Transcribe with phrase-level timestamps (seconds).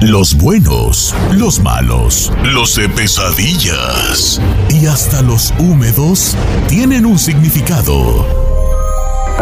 [0.00, 4.40] Los buenos, los malos, los de pesadillas
[4.70, 6.36] y hasta los húmedos
[6.68, 8.24] tienen un significado.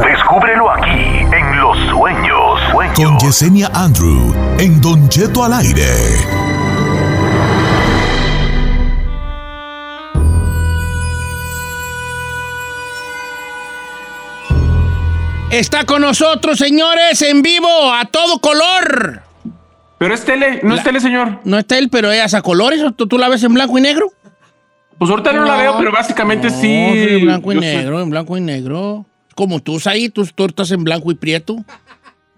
[0.03, 2.61] Descúbrelo aquí en Los Sueños.
[2.95, 5.85] Con Yesenia Andrew en Don Cheto al aire.
[15.51, 19.26] Está con nosotros, señores, en vivo, a todo color.
[19.99, 21.41] Pero es tele, no es tele, señor.
[21.45, 22.83] No es tele, pero es a colores.
[22.83, 24.13] ¿o ¿Tú, tú la ves en blanco y negro?
[24.99, 26.69] Pues ahorita no, la veo, pero básicamente No, sí.
[26.69, 27.77] en blanco y Yo sé.
[27.77, 29.07] negro, en blanco y negro.
[29.35, 31.57] Como tú, ahí, tú estás en blanco y prieto.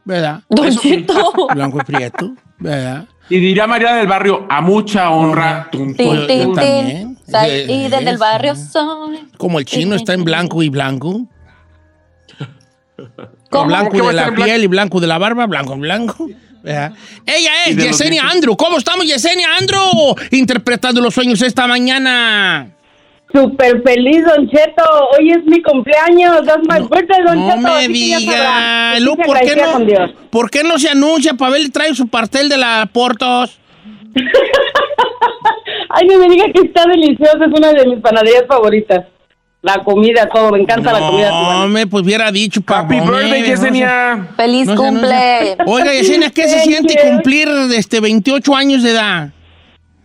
[0.04, 0.40] ¿Verdad?
[0.48, 0.66] Don.
[1.54, 2.32] Blanco y prieto.
[2.58, 3.06] ¿Verdad?
[3.28, 5.68] Y diría María del Barrio, a mucha honra.
[5.70, 7.18] Tin, yo tin, también.
[7.68, 9.18] y desde el barrio soy.
[9.36, 11.27] Como el chino está en blanco y blanco.
[13.50, 13.66] ¿Cómo?
[13.66, 16.28] Blanco ¿Qué va a de la piel y blanco de la barba, blanco y blanco.
[16.68, 16.92] ¿Verdad?
[17.27, 18.22] Ella es Yesenia.
[18.30, 18.56] Andrew.
[18.56, 20.14] ¿Cómo estamos, Yesenia Andrew?
[20.30, 22.70] Interpretando los sueños esta mañana.
[23.33, 24.83] Súper feliz, Don Cheto.
[25.19, 26.46] Hoy es mi cumpleaños.
[26.46, 27.61] That's my birthday, Don No Cheto.
[27.61, 28.98] me diga.
[29.00, 29.86] Lu, ¿por qué no,
[30.30, 31.34] ¿por qué no se anuncia?
[31.34, 33.58] Pavel trae su pastel de la Portos.
[35.91, 37.39] Ay, no me diga que está delicioso.
[37.44, 39.05] Es una de mis panaderías favoritas.
[39.61, 40.53] La comida, todo.
[40.53, 41.31] Me encanta la comida.
[41.31, 42.61] No, me pues hubiera dicho.
[42.61, 43.51] pa- Happy birthday, no sé.
[43.51, 44.28] Yesenia.
[44.37, 45.56] Feliz No cumple.
[45.67, 49.31] Oiga, Yesenia, ¿qué se siente cumplir este 28 años de edad?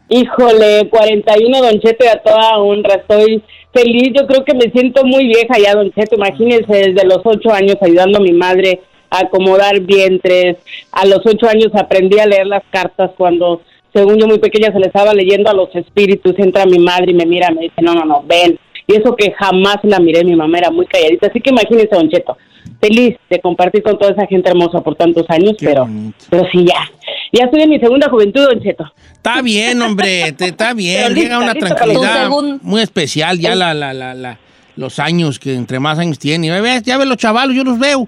[0.10, 2.96] Híjole, 41, Don Cheto, y a toda honra.
[2.96, 3.44] Estoy
[3.74, 4.12] feliz.
[4.20, 6.16] Yo creo que me siento muy vieja ya, Don Cheto.
[6.16, 10.58] Imagínense, desde los ocho años ayudando a mi madre a acomodar vientres.
[10.92, 13.62] A los ocho años aprendí a leer las cartas cuando,
[13.94, 16.34] según yo muy pequeña, se le estaba leyendo a los espíritus.
[16.38, 18.60] Entra mi madre y me mira, me dice, no, no, no, ven.
[18.88, 21.28] Y eso que jamás la miré, mi mamá era muy calladita.
[21.28, 22.38] Así que imagínense, Don Cheto,
[22.82, 26.18] feliz de compartir con toda esa gente hermosa por tantos años, Qué pero, bonito.
[26.30, 26.90] pero sí, ya.
[27.32, 28.86] Ya estoy en mi segunda juventud, Don Cheto.
[29.14, 31.14] Está bien, hombre, te- está bien.
[31.16, 32.30] Llega una tranquilidad
[32.62, 34.38] muy especial ya la, la, la, la-
[34.76, 36.48] los años que entre más años tiene.
[36.48, 38.08] Ya ves, ya ves los chavalos, yo los veo.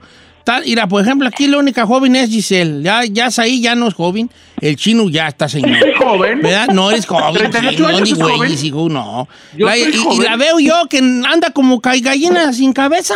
[0.66, 2.82] Mira, por ejemplo, aquí la única joven es Giselle.
[2.84, 4.30] Ya, ya ahí ya no es joven.
[4.62, 5.80] El chino ya está señor.
[5.80, 6.42] Soy joven.
[6.42, 6.68] ¿Verdad?
[6.70, 7.34] No eres joven.
[7.52, 8.52] 38 chino, años ni es güey, joven.
[8.64, 9.28] hijo, no.
[9.58, 13.16] Yo La- soy y, y la veo yo que anda como gallina sin cabeza.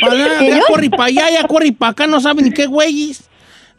[0.00, 3.22] Para allá, ya corre para allá, ya corre para acá, no sabe ni qué güeyes.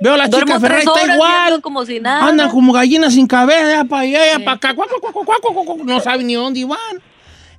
[0.01, 1.61] Veo a la Duermo chica Ferrari, está igual.
[1.61, 2.27] como si nada.
[2.27, 4.75] Andan como gallinas sin cabeza, ya para allá, ya para acá.
[5.85, 6.77] No sabe ni dónde van.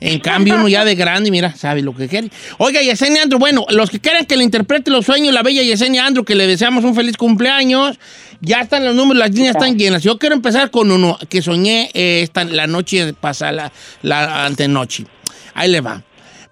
[0.07, 2.31] En cambio, uno ya de grande, mira, sabe lo que quiere.
[2.59, 6.05] Oiga, Yesenia Andrew, bueno, los que quieran que le interprete los sueños, la bella Yesenia
[6.05, 7.99] Andrew, que le deseamos un feliz cumpleaños,
[8.43, 10.03] ya están los números, las líneas están llenas.
[10.03, 13.73] Yo quiero empezar con uno que soñé eh, esta, la noche pasada,
[14.03, 15.07] la, la antenoche.
[15.55, 16.03] Ahí le va.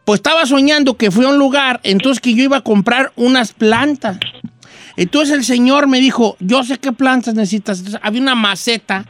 [0.06, 3.52] Pues estaba soñando que fui a un lugar, entonces que yo iba a comprar unas
[3.52, 4.16] plantas.
[4.96, 7.80] Entonces el señor me dijo, yo sé qué plantas necesitas.
[7.80, 9.04] Entonces, había una maceta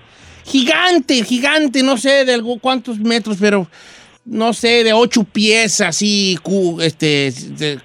[0.45, 3.69] gigante, gigante, no sé de cuántos metros, pero
[4.25, 6.39] no sé, de ocho pies, así,
[6.81, 7.81] este, de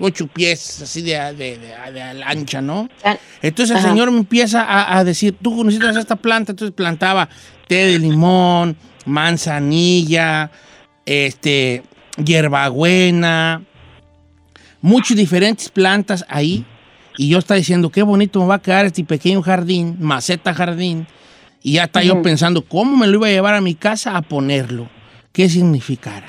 [0.00, 2.88] ocho pies, así de, de, de- de ancha, ¿no?
[3.42, 3.88] Entonces el Ajá.
[3.90, 7.28] señor me empieza a, a decir, tú necesitas esta planta, entonces plantaba
[7.68, 10.50] té de limón, manzanilla,
[11.04, 11.82] este,
[12.24, 13.62] hierbabuena,
[14.80, 16.64] muchas diferentes plantas ahí.
[17.18, 21.06] Y yo estaba diciendo, qué bonito me va a quedar este pequeño jardín, maceta jardín.
[21.62, 24.22] Y ya está yo pensando, ¿cómo me lo iba a llevar a mi casa a
[24.22, 24.88] ponerlo?
[25.32, 26.26] ¿Qué significara?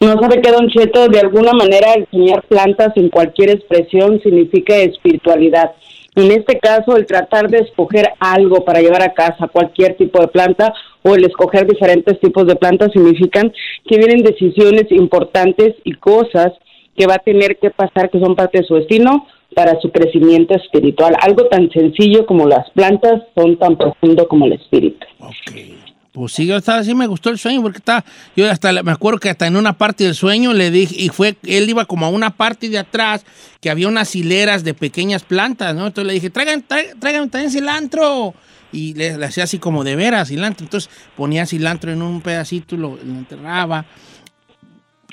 [0.00, 5.72] No sabe que Don Cheto, de alguna manera, enseñar plantas en cualquier expresión significa espiritualidad.
[6.14, 10.28] En este caso, el tratar de escoger algo para llevar a casa, cualquier tipo de
[10.28, 13.52] planta, o el escoger diferentes tipos de plantas, significan
[13.86, 16.52] que vienen decisiones importantes y cosas
[16.96, 20.54] que va a tener que pasar, que son parte de su destino, para su crecimiento
[20.54, 21.14] espiritual.
[21.20, 25.06] Algo tan sencillo como las plantas son tan profundo como el espíritu.
[25.20, 25.97] Ok.
[26.12, 28.04] Pues sí, yo estaba, sí me gustó el sueño porque estaba,
[28.34, 31.36] yo hasta me acuerdo que hasta en una parte del sueño le dije, y fue,
[31.44, 33.24] él iba como a una parte de atrás
[33.60, 35.86] que había unas hileras de pequeñas plantas, ¿no?
[35.86, 38.34] Entonces le dije, traigan, traigan, también cilantro.
[38.72, 40.64] Y le, le hacía así como de veras cilantro.
[40.64, 43.84] Entonces ponía cilantro en un pedacito, lo, lo enterraba.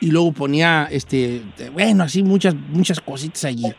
[0.01, 1.41] Y luego ponía, este,
[1.73, 3.73] bueno, así muchas, muchas cositas allí.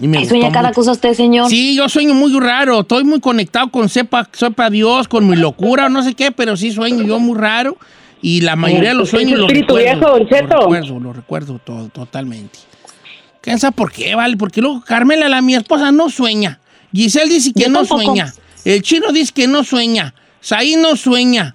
[0.00, 0.80] Y me sueña cada mucho.
[0.80, 1.48] cosa usted, señor.
[1.48, 2.80] Sí, yo sueño muy raro.
[2.80, 6.56] Estoy muy conectado con sepa, sepa Dios, con mi locura o no sé qué, pero
[6.56, 7.76] sí sueño yo muy raro.
[8.20, 9.76] Y la mayoría de los Pues es sueños los recuerdo.
[9.76, 10.18] viejo.
[10.18, 12.58] Los recuerdo, los recuerdo todo, totalmente.
[13.40, 14.36] ¿Quién sabe por qué, vale?
[14.36, 16.58] Porque luego Carmela, la mi esposa, no sueña.
[16.92, 18.02] Giselle dice que Yo no tampoco.
[18.02, 18.32] sueña.
[18.64, 20.14] El chino dice que no sueña.
[20.40, 21.54] Saí no sueña.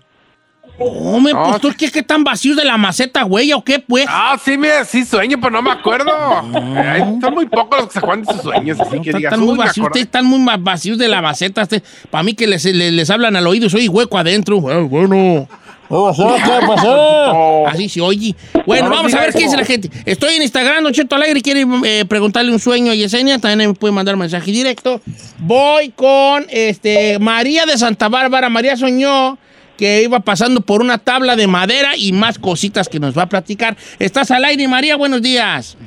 [0.79, 1.73] Hombre, No, pues tú.
[1.77, 3.51] ¿qué, qué tan vacíos de la maceta, güey?
[3.53, 4.05] ¿O qué, pues?
[4.07, 6.11] Ah, sí, me, sí sueño, pero no me acuerdo.
[6.75, 9.33] Ay, son muy pocos los que se acuerdan de sus sueños, así que Están, digas,
[9.33, 9.99] están muy "Uy, me vacíos, acordé".
[9.99, 11.67] ustedes están muy vacíos de la maceta.
[12.09, 14.61] Para mí que les, les, les hablan al oído, soy hueco adentro.
[14.69, 15.47] Ah, bueno.
[15.91, 17.65] Oh, ¿Qué pasó?
[17.67, 18.35] Así se oye.
[18.67, 19.89] Bueno, No vamos a ver qué dice la gente.
[20.05, 23.73] Estoy en Instagram, Don Cheto Alegre, quiere eh, preguntarle un sueño a Yesenia, también me
[23.75, 25.01] puede mandar mensaje directo.
[25.39, 28.49] Voy con este María de Santa Bárbara.
[28.49, 29.39] María soñó
[29.79, 33.29] que iba pasando por una tabla de madera y más cositas que nos va a
[33.29, 33.77] platicar.
[33.97, 35.77] Estás al aire, María, buenos días.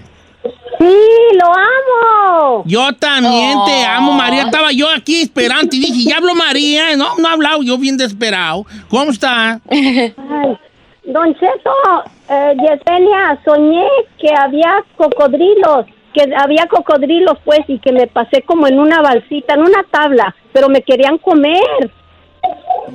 [0.79, 0.97] Sí,
[1.39, 2.63] lo amo.
[2.65, 4.45] Yo también te amo, María.
[4.45, 6.97] Estaba yo aquí esperando y dije, ya habló María.
[6.97, 8.65] No, no ha hablado, yo bien desesperado.
[8.89, 9.61] ¿Cómo está?
[9.71, 10.15] Ay,
[11.05, 11.75] don Cheto,
[12.31, 13.87] eh, Yesenia, soñé
[14.19, 15.85] que había cocodrilos,
[16.15, 20.35] que había cocodrilos pues y que me pasé como en una balsita, en una tabla,
[20.55, 21.91] pero me querían comer.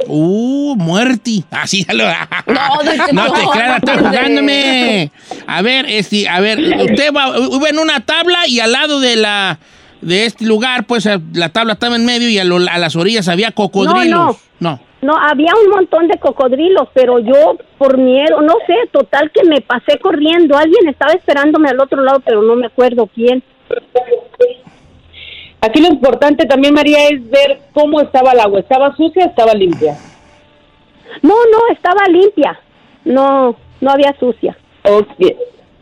[0.08, 1.44] Uh, muerti.
[1.52, 2.04] Así ya lo.
[3.14, 5.12] No, te creas, está jugándome.
[5.48, 9.16] A ver, este, a ver, usted va, iba en una tabla y al lado de
[9.16, 9.60] la
[10.02, 12.96] de este lugar, pues eh, la tabla estaba en medio y a, lo- a las
[12.96, 14.38] orillas había cocodrilos.
[14.60, 14.80] No, no.
[15.02, 19.62] No, había un montón de cocodrilos, pero yo por miedo, no sé, total que me
[19.62, 20.58] pasé corriendo.
[20.58, 23.44] Alguien estaba esperándome al otro lado, pero no me acuerdo quién.
[25.62, 28.60] Aquí lo importante también, María, es ver cómo estaba el agua.
[28.60, 29.98] ¿Estaba sucia o estaba limpia?
[31.22, 32.60] No, no, estaba limpia.
[33.04, 34.58] No, no había sucia.
[34.84, 35.08] Ok,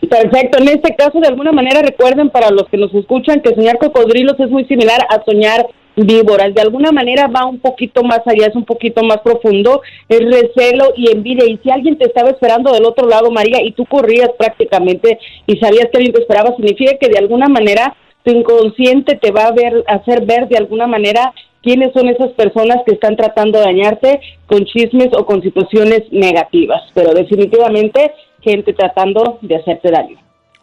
[0.08, 0.60] Perfecto.
[0.60, 4.40] En este caso, de alguna manera, recuerden para los que nos escuchan que soñar cocodrilos
[4.40, 6.54] es muy similar a soñar víboras.
[6.54, 10.94] De alguna manera va un poquito más allá, es un poquito más profundo, es recelo
[10.96, 11.46] y envidia.
[11.46, 15.58] Y si alguien te estaba esperando del otro lado, María, y tú corrías prácticamente y
[15.58, 17.96] sabías que alguien te esperaba, significa que de alguna manera
[18.26, 21.32] tu inconsciente te va a ver, hacer ver de alguna manera
[21.62, 26.82] quiénes son esas personas que están tratando de dañarte con chismes o con situaciones negativas.
[26.94, 28.12] Pero definitivamente
[28.42, 30.18] gente tratando de hacerte daño.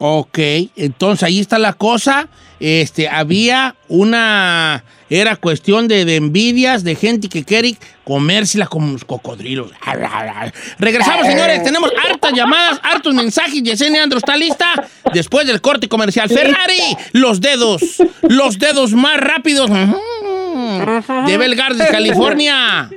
[0.04, 0.36] Ok,
[0.74, 2.26] entonces ahí está la cosa.
[2.58, 4.82] Este, había una.
[5.08, 9.70] Era cuestión de, de envidias, de gente que quiere comérsela como los cocodrilos.
[10.80, 11.62] Regresamos, señores.
[11.62, 13.62] Tenemos hartas llamadas, hartos mensajes.
[13.62, 14.72] Yesenia Andro está lista.
[15.14, 16.28] Después del corte comercial.
[16.28, 18.02] Ferrari, los dedos.
[18.22, 19.70] Los dedos más rápidos.
[19.70, 22.90] De Bell Gardens, California.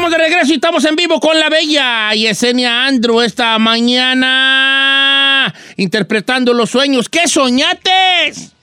[0.00, 6.54] Estamos de regreso y estamos en vivo con la bella Yesenia Andrew esta mañana interpretando
[6.54, 7.10] los sueños.
[7.10, 8.54] ¿Qué soñates?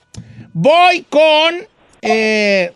[0.52, 1.54] Voy con
[2.02, 2.72] eh,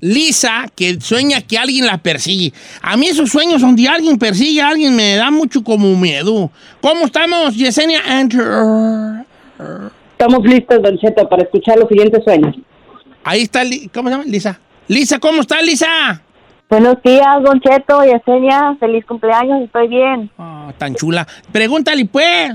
[0.00, 2.52] Lisa, que sueña que alguien la persigue.
[2.82, 6.50] A mí esos sueños donde alguien persigue a alguien me da mucho como miedo.
[6.82, 9.24] ¿Cómo estamos, Yesenia Andrew?
[10.12, 12.54] Estamos listos, Don Cheto, para escuchar los siguientes sueños.
[13.24, 13.62] Ahí está,
[13.94, 14.24] ¿cómo se llama?
[14.26, 14.60] Lisa.
[14.88, 16.20] Lisa, ¿cómo está, Lisa?
[16.74, 20.28] Buenos días, Don Cheto, Yesenia, feliz cumpleaños, estoy bien.
[20.36, 21.24] Ah, tan chula.
[21.52, 22.50] Pregúntale, pues.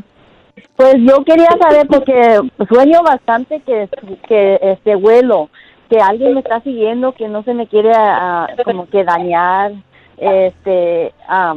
[0.76, 3.88] Pues yo quería saber porque sueño bastante que,
[4.28, 5.50] que este vuelo,
[5.90, 9.72] que alguien me está siguiendo, que no se me quiere ah, como que dañar,
[10.18, 11.56] este am,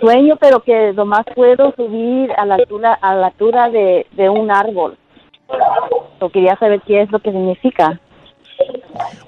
[0.00, 4.50] sueño pero que nomás puedo subir a la altura a la altura de, de un
[4.50, 4.96] árbol.
[6.18, 8.00] Yo quería saber qué es lo que significa.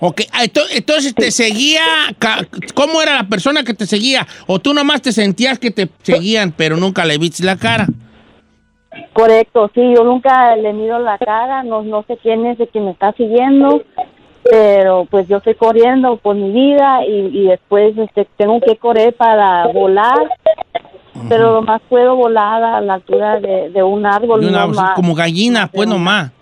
[0.01, 1.83] Ok, ah, ento- entonces te seguía,
[2.75, 4.27] ¿cómo era la persona que te seguía?
[4.47, 7.87] ¿O tú nomás te sentías que te seguían, pero nunca le viste la cara?
[9.13, 12.81] Correcto, sí, yo nunca le miro la cara, no, no sé quién es el que
[12.81, 13.83] me está siguiendo,
[14.51, 19.15] pero pues yo estoy corriendo por mi vida y, y después este, tengo que correr
[19.15, 20.19] para volar,
[21.29, 24.41] pero nomás puedo volar a la altura de, de un árbol.
[24.41, 24.95] De una- no más.
[24.95, 26.33] como gallina, pues nomás.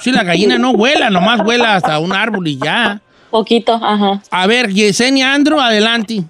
[0.00, 3.00] Sí, la gallina no vuela, nomás vuela hasta un árbol y ya.
[3.30, 4.22] Poquito, ajá.
[4.30, 6.24] A ver, Yesenia Andro, adelante.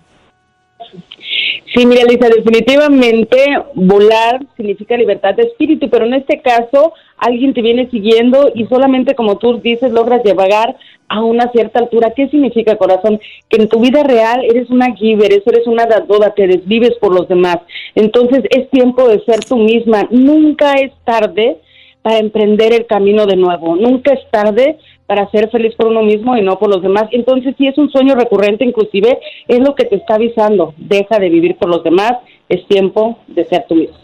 [1.74, 3.36] Sí, mira, Lisa, definitivamente
[3.74, 9.14] volar significa libertad de espíritu, pero en este caso alguien te viene siguiendo y solamente
[9.14, 10.76] como tú dices logras llegar
[11.08, 12.12] a una cierta altura.
[12.14, 13.20] ¿Qué significa, corazón?
[13.48, 17.28] Que en tu vida real eres una giver, eres una dadora, te desvives por los
[17.28, 17.58] demás.
[17.94, 20.08] Entonces es tiempo de ser tú misma.
[20.10, 21.58] Nunca es tarde
[22.02, 23.76] para emprender el camino de nuevo.
[23.76, 27.04] Nunca es tarde para ser feliz por uno mismo y no por los demás.
[27.10, 30.72] Entonces, si es un sueño recurrente, inclusive, es lo que te está avisando.
[30.76, 32.12] Deja de vivir por los demás,
[32.48, 33.98] es tiempo de ser tú mismo.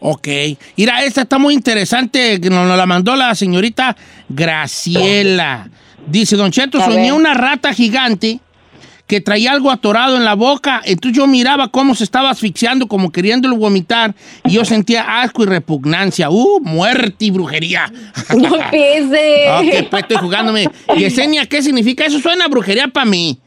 [0.00, 0.28] Ok.
[0.76, 3.96] Mira, esta está muy interesante, que nos, la mandó la señorita
[4.28, 5.68] Graciela.
[6.06, 8.38] Dice, Don Cheto, soñé una rata gigante
[9.06, 10.80] que traía algo atorado en la boca.
[10.84, 15.46] Entonces yo miraba cómo se estaba asfixiando, como queriéndolo vomitar, y yo sentía asco y
[15.46, 16.30] repugnancia.
[16.30, 17.92] ¡Uh, muerte y brujería!
[18.36, 19.46] No empiece.
[19.50, 20.68] ok, pues estoy jugándome.
[20.96, 22.04] Yesenia, ¿qué significa?
[22.04, 23.38] Eso suena a brujería para mí.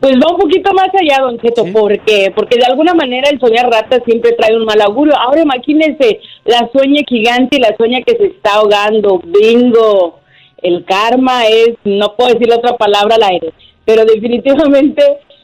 [0.00, 2.32] Pues va un poquito más allá, Don Cheto, ¿por qué?
[2.34, 5.16] Porque de alguna manera el soñar rata siempre trae un mal augurio.
[5.16, 9.22] Ahora imagínense, la sueña gigante y la sueña que se está ahogando.
[9.24, 10.20] Bingo.
[10.62, 13.52] El karma es, no puedo decir otra palabra al aire,
[13.86, 15.02] pero definitivamente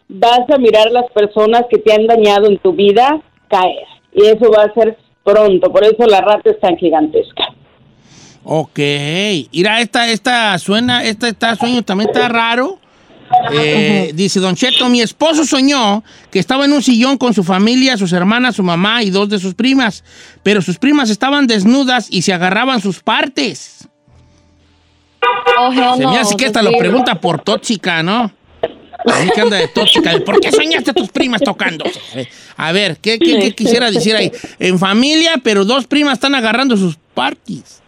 [0.09, 3.87] vas a mirar a las personas que te han dañado en tu vida caer.
[4.13, 7.45] Y eso va a ser pronto, por eso la rata es tan gigantesca.
[8.45, 8.79] Ok.
[9.53, 12.79] Mira, esta, esta suena, esta, esta sueño también está raro.
[13.53, 17.97] Eh, dice Don Cheto, mi esposo soñó que estaba en un sillón con su familia,
[17.97, 20.05] sus hermanas, su mamá y dos de sus primas,
[20.43, 23.89] pero sus primas estaban desnudas y se agarraban sus partes.
[25.59, 28.31] Oh, hell Se me no, hace que esta lo pregunta por tóxica, ¿no?
[29.05, 30.13] A mí que anda de tóxica.
[30.25, 32.01] ¿Por qué soñaste a tus primas tocándose?
[32.57, 34.31] A ver, ¿qué, qué- qué quisiera decir ahí?
[34.61, 37.83] En familia, pero dos primas están agarrando sus parties.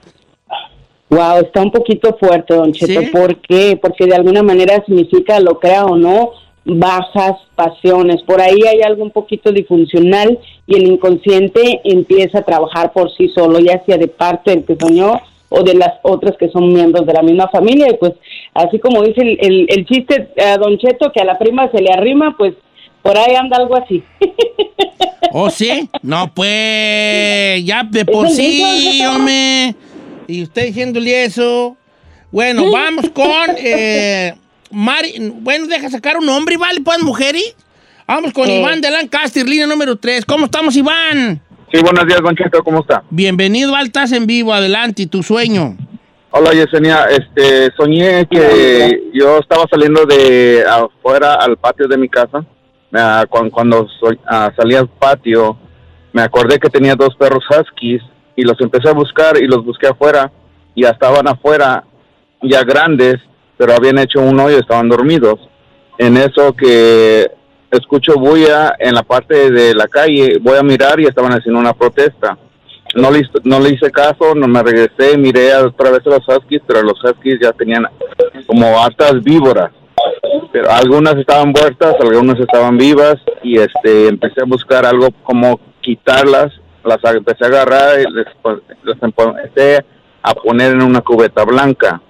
[1.11, 3.01] Wow, está un poquito fuerte, don Cheto.
[3.01, 3.07] ¿Sí?
[3.07, 3.79] ¿Por qué?
[3.81, 6.31] Porque de alguna manera significa, lo crea o no,
[6.65, 8.23] bajas pasiones.
[8.23, 13.29] Por ahí hay algo un poquito disfuncional y el inconsciente empieza a trabajar por sí
[13.35, 17.07] solo, ya sea de parte del que soñó o de las otras que son miembros
[17.07, 17.89] de la misma familia.
[17.91, 18.13] Y pues,
[18.55, 21.81] así como dice el, el- el chiste, eh, don Cheto, que a la prima se
[21.81, 22.55] le arrima, pues
[23.03, 24.03] por ahí anda algo así.
[25.33, 25.89] ¿Oh, sí?
[26.03, 29.75] No, pues, ya de por sí, hombre.
[30.27, 31.77] Y usted diciéndole eso.
[32.31, 34.35] Bueno, vamos con eh,
[34.71, 35.33] Mari.
[35.41, 36.81] Bueno, deja sacar un nombre, ¿vale?
[36.81, 37.35] Pues, mujer.
[37.37, 37.43] y
[38.07, 38.59] Vamos con Eh.
[38.61, 40.25] Iván de Lancaster, línea número 3.
[40.25, 41.41] ¿Cómo estamos, Iván?
[41.75, 43.03] Sí, buenos días, Don Cheto, ¿cómo está?
[43.11, 44.55] Bienvenido al Estás en Vivo.
[44.55, 45.77] Adelante, tu sueño.
[46.31, 47.07] Hola, Yesenia.
[47.07, 52.45] Este, soñé que yo estaba saliendo de afuera al patio de mi casa.
[53.29, 55.59] Cuan- cuando, soy- ah, salí al patio,
[56.13, 58.03] me acordé que tenía dos perros huskies
[58.37, 60.31] y los empecé a buscar y los busqué afuera.
[60.77, 61.83] Y ya estaban afuera,
[62.41, 63.17] ya grandes,
[63.57, 65.41] pero habían hecho un hoyo, estaban dormidos.
[65.99, 67.33] En eso que
[67.77, 71.73] escucho bulla en la parte de la calle, voy a mirar y estaban haciendo una
[71.75, 72.37] protesta.
[72.95, 76.63] No le, no le hice caso, no me regresé, miré otra vez a los huskies,
[76.67, 77.87] pero los huskies ya tenían
[78.47, 79.71] como hartas víboras.
[80.53, 86.53] Pero algunas estaban muertas, algunas estaban vivas y este empecé a buscar algo como quitarlas,
[86.85, 89.85] las empecé a agarrar y les, pon- las empecé
[90.23, 92.01] a poner en una cubeta blanca.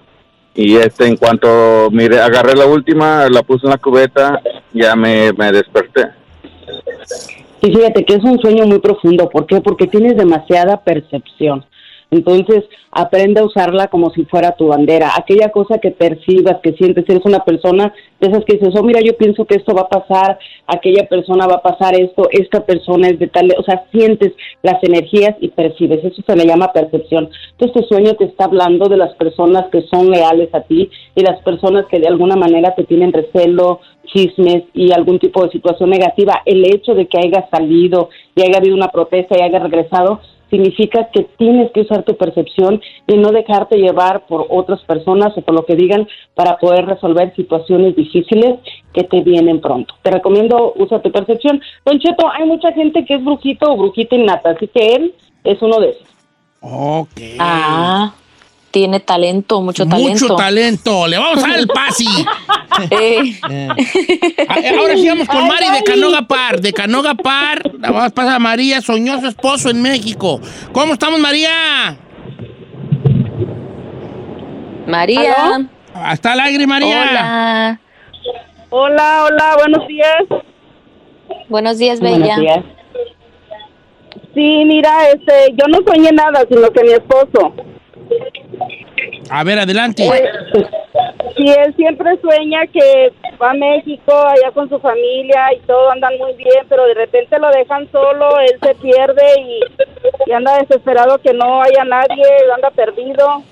[0.55, 4.41] Y este en cuanto mire, agarré la última, la puse en la cubeta,
[4.73, 6.07] ya me, me desperté.
[7.61, 9.29] Sí, fíjate que es un sueño muy profundo.
[9.29, 9.59] ¿Por qué?
[9.59, 11.65] Porque tienes demasiada percepción.
[12.15, 15.11] Entonces, aprende a usarla como si fuera tu bandera.
[15.17, 19.01] Aquella cosa que percibas, que sientes, eres una persona de esas que dices, oh, mira,
[19.01, 23.09] yo pienso que esto va a pasar, aquella persona va a pasar esto, esta persona
[23.09, 24.31] es de tal, o sea, sientes
[24.63, 26.03] las energías y percibes.
[26.05, 27.29] Eso se le llama percepción.
[27.51, 31.21] Entonces, tu sueño te está hablando de las personas que son leales a ti y
[31.21, 35.89] las personas que de alguna manera te tienen recelo, chismes y algún tipo de situación
[35.89, 36.41] negativa.
[36.45, 41.09] El hecho de que haya salido y haya habido una protesta y haya regresado significa
[41.11, 45.55] que tienes que usar tu percepción y no dejarte llevar por otras personas o por
[45.55, 48.59] lo que digan para poder resolver situaciones difíciles
[48.93, 49.93] que te vienen pronto.
[50.01, 51.61] Te recomiendo usa tu percepción.
[51.85, 55.61] Don Cheto, hay mucha gente que es brujito o brujita innata, así que él es
[55.61, 56.07] uno de esos.
[56.61, 57.21] Ok.
[57.39, 58.13] Ah,
[58.75, 60.09] tiene talento, mucho talento.
[60.25, 61.07] Mucho talento.
[61.07, 62.05] Le vamos a dar el pasi.
[62.91, 63.69] Eh, Eh.
[63.77, 66.59] Eh, Ahora sí vamos con Mari de Canoga Par.
[66.59, 70.41] De Canoga Par, la vamos a pasar a María, soñó su esposo en México.
[70.73, 71.97] ¿Cómo estamos, María?
[74.87, 75.69] María.
[75.93, 77.01] Hasta el aire, María.
[77.09, 77.79] Hola.
[78.71, 80.23] Hola, hola, buenos días.
[81.47, 82.35] Buenos días, Buenos Bella.
[82.37, 82.59] días.
[84.33, 87.53] Sí, mira, este, yo no soñé nada, sino que mi esposo.
[89.29, 90.03] A ver, adelante.
[91.35, 96.17] Sí, él siempre sueña que va a México, allá con su familia y todo andan
[96.17, 99.59] muy bien, pero de repente lo dejan solo, él se pierde y,
[100.27, 102.23] y anda desesperado que no haya nadie,
[102.55, 103.43] anda perdido.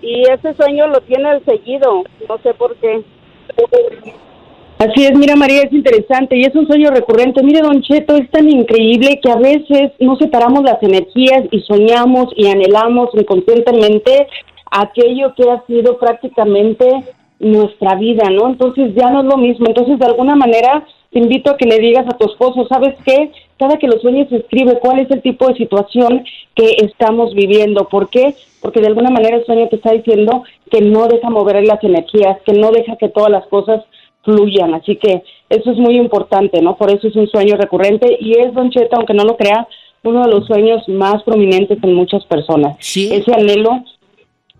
[0.00, 3.02] Y ese sueño lo tiene el seguido, no sé por qué.
[4.78, 7.42] Así es, mira María, es interesante y es un sueño recurrente.
[7.42, 12.26] Mire, Don Cheto, es tan increíble que a veces no separamos las energías y soñamos
[12.36, 14.28] y anhelamos inconscientemente
[14.70, 17.04] aquello que ha sido prácticamente
[17.38, 18.48] nuestra vida, ¿no?
[18.48, 19.66] Entonces ya no es lo mismo.
[19.68, 23.30] Entonces, de alguna manera, te invito a que le digas a tu esposo, ¿sabes qué?
[23.58, 27.88] Cada que lo sueñes, escribe cuál es el tipo de situación que estamos viviendo.
[27.88, 28.34] ¿Por qué?
[28.60, 32.38] Porque de alguna manera el sueño te está diciendo que no deja mover las energías,
[32.44, 33.82] que no deja que todas las cosas
[34.24, 34.74] fluyan.
[34.74, 36.76] Así que eso es muy importante, ¿no?
[36.76, 39.68] Por eso es un sueño recurrente y es, Don Cheta, aunque no lo crea,
[40.02, 42.76] uno de los sueños más prominentes en muchas personas.
[42.80, 43.08] Sí.
[43.12, 43.84] Ese anhelo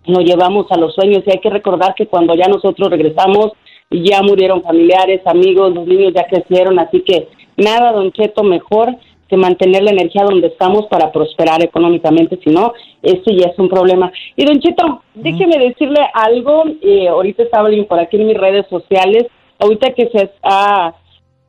[0.06, 1.22] lo llevamos a los sueños.
[1.26, 3.52] Y hay que recordar que cuando ya nosotros regresamos
[3.90, 8.96] ya murieron familiares, amigos, los niños ya crecieron, así que nada, don Cheto, mejor
[9.28, 12.72] que mantener la energía donde estamos para prosperar económicamente, si no,
[13.02, 14.12] este ya es un problema.
[14.36, 19.26] Y don Cheto, déjeme decirle algo, eh, ahorita estaba por aquí en mis redes sociales,
[19.58, 20.94] ahorita que se ha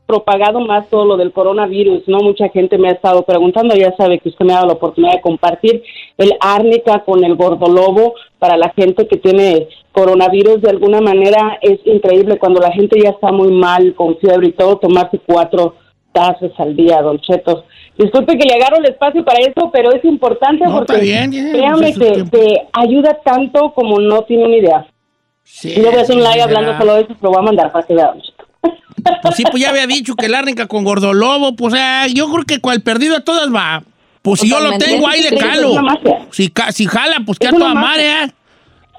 [0.08, 2.20] propagado más todo lo del coronavirus, ¿no?
[2.20, 5.16] Mucha gente me ha estado preguntando, ya sabe que usted me ha dado la oportunidad
[5.16, 5.84] de compartir
[6.18, 11.80] el árnica con el gordolobo para la gente que tiene coronavirus, de alguna manera es
[11.86, 15.76] increíble cuando la gente ya está muy mal, con fiebre y todo, tomarse cuatro
[16.14, 17.66] tazas al día, don Cheto.
[17.98, 21.94] Disculpe que le agarro el espacio para eso, pero es importante No, porque bien, créame
[21.94, 24.88] pues, que, que ayuda tanto como no tiene una idea.
[25.44, 27.46] Sí, Yo voy a hacer un live hablando solo de eso, pero lo voy a
[27.46, 28.37] mandar para que vea, don Cheto.
[29.22, 32.44] Pues sí, pues ya había dicho que el árnica con gordolobo, pues ah, yo creo
[32.46, 33.84] que cual perdido a todas va.
[34.22, 35.72] Pues si yo lo tengo, ahí le calo.
[36.32, 38.32] Si, ca- si jala, pues que a toda madre, ¿eh?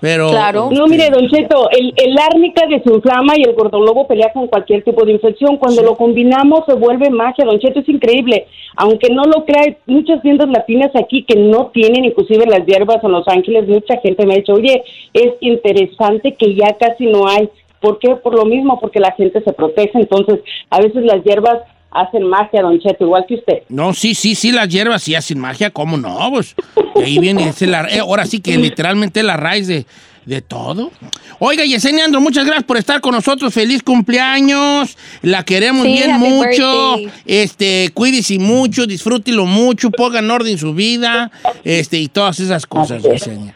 [0.01, 0.31] Pero.
[0.31, 0.71] Claro.
[0.73, 5.05] No, mire, Don Cheto, el, el árnica desinflama y el gordolobo pelea con cualquier tipo
[5.05, 5.57] de infección.
[5.57, 8.47] Cuando lo combinamos se vuelve magia, Don Cheto, es increíble.
[8.77, 13.03] Aunque no lo crea, hay muchas tiendas latinas aquí que no tienen inclusive las hierbas
[13.03, 13.67] en Los Ángeles.
[13.69, 17.51] Mucha gente me ha dicho, oye, es interesante que ya casi no hay.
[17.81, 18.17] ¿Por qué?
[18.17, 19.93] Por lo mismo, porque la gente se protege.
[19.95, 21.59] Entonces, a veces las hierbas
[21.91, 23.63] hacen magia, Don Cheto, igual que usted.
[23.69, 26.19] No, sí, sí, sí, las hierbas sí hacen magia, ¿cómo no?
[26.31, 26.55] Pues
[26.97, 29.87] ahí viene, ese la- eh, ahora sí que literalmente es la raíz de,
[30.27, 30.91] de todo.
[31.39, 33.55] Oiga, Yesenia Andro, muchas gracias por estar con nosotros.
[33.55, 34.99] Feliz cumpleaños.
[35.23, 36.97] La queremos Sí, bien mucho.
[36.99, 37.09] birthday.
[37.25, 41.31] Este, cuídese mucho, disfrútelo mucho, ponga en orden su vida,
[41.65, 43.03] este, y todas esas cosas.
[43.03, 43.55] Yesenia.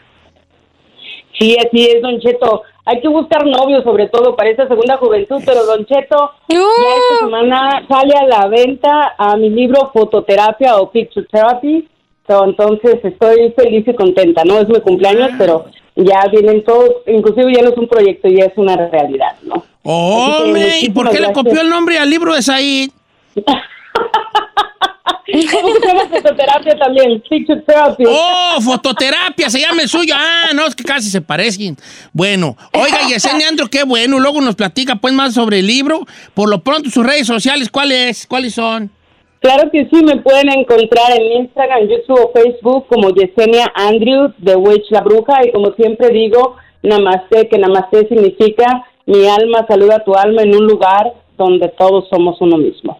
[1.39, 2.61] Sí, así es, Don Cheto.
[2.85, 7.25] Hay que buscar novios, sobre todo para esta segunda juventud, pero Don Cheto, ya esta
[7.25, 11.87] semana sale a la venta a mi libro Fototerapia o Picture Therapy.
[12.27, 14.59] So, entonces estoy feliz y contenta, ¿no?
[14.59, 15.65] Es mi cumpleaños, pero
[15.95, 19.63] ya vienen todos, inclusive ya no es un proyecto, ya es una realidad, ¿no?
[19.83, 22.89] Hombre, ¿y por qué le copió el nombre al libro de Said?
[25.05, 27.23] ¿Cómo se llama fototerapia también?
[28.07, 30.13] Oh, fototerapia, se llama el suyo.
[30.17, 31.77] Ah, no, es que casi se parecen.
[32.13, 34.19] Bueno, oiga, Yesenia Andro, qué bueno.
[34.19, 36.05] Luego nos platica pues más sobre el libro.
[36.33, 38.27] Por lo pronto, sus redes sociales, ¿cuáles?
[38.27, 38.91] ¿Cuáles son?
[39.39, 44.55] Claro que sí, me pueden encontrar en Instagram, YouTube o Facebook como Yesenia Andrew, The
[44.55, 50.03] Witch La Bruja, y como siempre digo, Namaste, que Namaste significa mi alma saluda a
[50.05, 52.99] tu alma en un lugar donde todos somos uno mismo.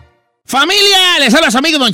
[0.51, 1.93] Familia, les habla su amigo Don.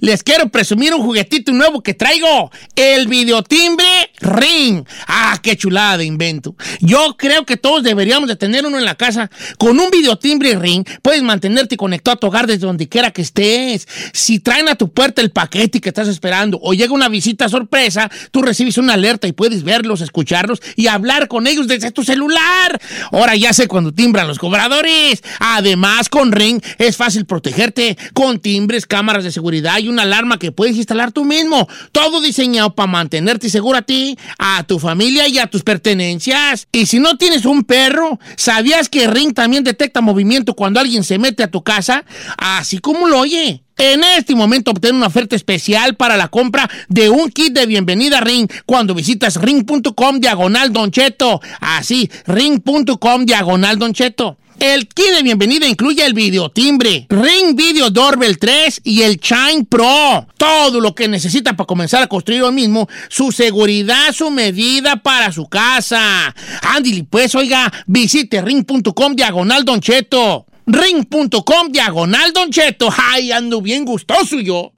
[0.00, 2.50] Les quiero presumir un juguetito nuevo que traigo.
[2.74, 3.86] El videotimbre
[4.18, 4.84] Ring.
[5.06, 6.56] Ah, qué chulada de invento.
[6.80, 9.30] Yo creo que todos deberíamos de tener uno en la casa.
[9.58, 13.86] Con un videotimbre Ring puedes mantenerte conectado a tu hogar desde donde quiera que estés.
[14.12, 18.10] Si traen a tu puerta el paquete que estás esperando o llega una visita sorpresa,
[18.32, 22.80] tú recibes una alerta y puedes verlos, escucharlos y hablar con ellos desde tu celular.
[23.12, 25.22] Ahora ya sé cuando timbran los cobradores.
[25.38, 30.52] Además, con Ring es fácil protegerte con timbres, cámaras de seguridad y una alarma que
[30.52, 31.68] puedes instalar tú mismo.
[31.92, 36.68] Todo diseñado para mantenerte seguro a ti, a tu familia y a tus pertenencias.
[36.72, 41.18] Y si no tienes un perro, ¿sabías que Ring también detecta movimiento cuando alguien se
[41.18, 42.04] mete a tu casa?
[42.36, 43.64] Así como lo oye.
[43.76, 48.18] En este momento obtén una oferta especial para la compra de un kit de bienvenida
[48.18, 51.40] a Ring cuando visitas ring.com diagonal Don Cheto.
[51.60, 54.38] Así, ring.com diagonal Don Cheto.
[54.58, 60.26] El kit de bienvenida incluye el videotimbre, Ring Video Doorbell 3 y el Chime Pro.
[60.36, 65.32] Todo lo que necesita para comenzar a construir hoy mismo su seguridad, su medida para
[65.32, 66.34] su casa.
[66.62, 70.46] Andy, pues oiga, visite ring.com diagonal Don Cheto.
[70.66, 72.88] Ring.com diagonal Don Cheto.
[72.96, 74.72] Ay, ando bien gustoso yo.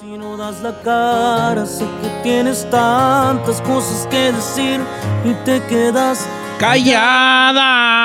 [0.00, 4.80] Si no das la cara, sé que tienes tantas cosas que decir
[5.24, 6.26] y te quedas
[6.60, 7.96] Callada.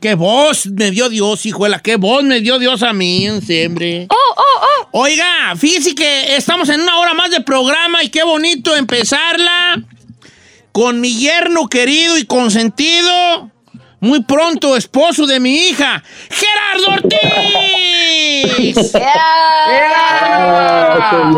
[0.00, 1.80] Qué voz me dio Dios, hijuela.
[1.80, 4.06] Qué voz me dio Dios a mí en siempre.
[4.08, 4.88] Oh, oh, oh.
[5.02, 9.82] Oiga, fíjese que estamos en una hora más de programa y qué bonito empezarla
[10.72, 13.50] con mi yerno querido y consentido,
[14.00, 17.20] muy pronto esposo de mi hija, Gerardo Ortiz.
[20.78, 21.32] Ah.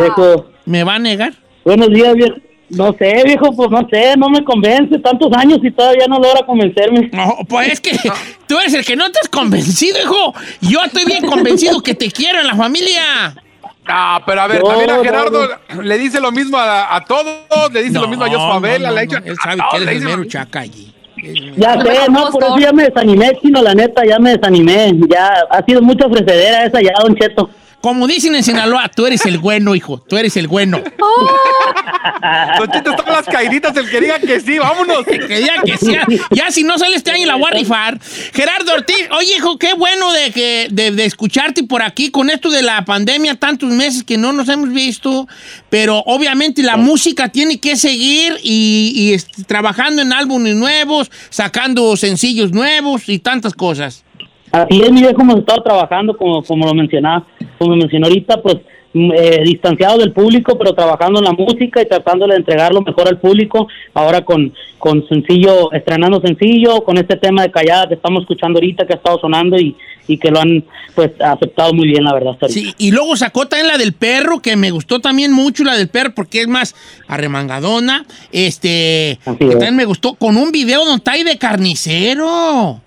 [0.66, 1.32] ¿Me va a negar?
[1.64, 2.36] Buenos días, viejo.
[2.70, 4.98] No sé, viejo, pues no sé, no me convence.
[4.98, 7.08] Tantos años y todavía no logra convencerme.
[7.12, 7.98] No, pues es que
[8.46, 10.34] tú eres el que no te has convencido, hijo.
[10.60, 13.34] Yo estoy bien convencido que te quiero en la familia.
[13.86, 15.48] Ah, pero a ver, No, también a no, Gerardo
[15.82, 18.94] le dice lo mismo a, a todos, le dice lo mismo a Jos Favela, no,
[18.94, 19.16] le ha dicho.
[19.24, 20.92] Él sabe que eres el mero chaca allí.
[21.56, 24.92] Ya sé, no, por eso ya me desanimé, chino, la neta, ya me desanimé.
[25.08, 27.50] Ya ha sido mucha ofrecedera esa ya, Don Cheto.
[27.80, 29.98] Como dicen en Sinaloa, tú eres el bueno, hijo.
[30.08, 30.82] Tú eres el bueno.
[32.58, 35.04] Don Cheto, están las caíditas, el que diga que sí, vámonos.
[35.04, 36.04] Que diga que sea.
[36.30, 38.00] Ya si no sale este año la voy a rifar.
[38.32, 42.50] Gerardo Ortiz, oye, hijo, qué bueno de, que, de, de escucharte por aquí con esto
[42.50, 45.28] de la pandemia, tantos meses que no nos hemos visto.
[45.70, 52.50] Pero obviamente la música tiene que seguir y, y, trabajando en álbumes nuevos, sacando sencillos
[52.50, 54.04] nuevos y tantas cosas.
[54.52, 57.26] Así es, mi viejo, hemos estado trabajando, como, como lo mencionaba,
[57.58, 58.56] como mencionó ahorita, pues
[58.94, 62.82] mm, eh, distanciado del público, pero trabajando en la música y tratando de entregar lo
[62.82, 63.68] mejor al público.
[63.94, 68.86] Ahora con, con sencillo, estrenando sencillo, con este tema de Callada que estamos escuchando ahorita,
[68.86, 72.36] que ha estado sonando y, y que lo han pues aceptado muy bien, la verdad.
[72.48, 75.88] Sí, y luego sacó también la del perro, que me gustó también mucho la del
[75.88, 76.74] perro, porque es más
[77.06, 78.06] arremangadona.
[78.32, 82.80] Este, que también me gustó, con un video donde está ahí de carnicero.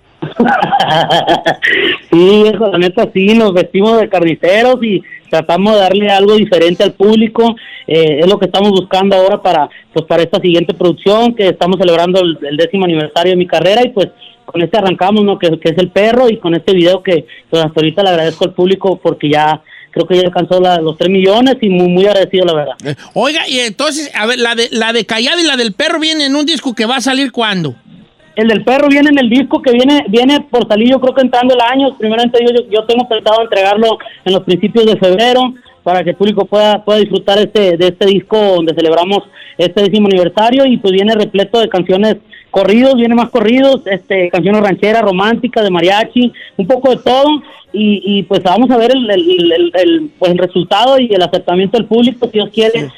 [2.11, 6.83] Sí, viejo, la neta sí, nos vestimos de carniceros y tratamos de darle algo diferente
[6.83, 7.55] al público.
[7.87, 11.77] Eh, es lo que estamos buscando ahora para pues para esta siguiente producción, que estamos
[11.79, 14.09] celebrando el, décimo aniversario de mi carrera y pues
[14.45, 15.39] con este arrancamos, ¿no?
[15.39, 18.99] Que, es el perro y con este video que pues ahorita le agradezco al público
[19.01, 22.53] porque ya creo que ya alcanzó la- los 3 millones y muy, muy agradecido, la
[22.53, 22.75] verdad.
[22.85, 25.99] Eh, Oiga, y entonces, a ver, la de, la de Callada y la del perro
[25.99, 27.75] viene en un disco que va a salir cuándo?
[28.41, 31.21] El del perro viene en el disco que viene viene por salir yo creo que
[31.21, 31.95] entrando el año.
[31.97, 36.45] Primeramente yo, yo, tengo pensado entregarlo en los principios de febrero para que el público
[36.45, 39.23] pueda, pueda disfrutar este, de este disco donde celebramos
[39.57, 42.17] este décimo aniversario y pues viene repleto de canciones
[42.51, 47.41] corridos, viene más corridos, este canciones rancheras, románticas, de mariachi, un poco de todo
[47.73, 51.77] y, pues vamos a ver el, el, el- el, pues, el resultado y el aceptamiento
[51.77, 52.89] del público si Dios quiere.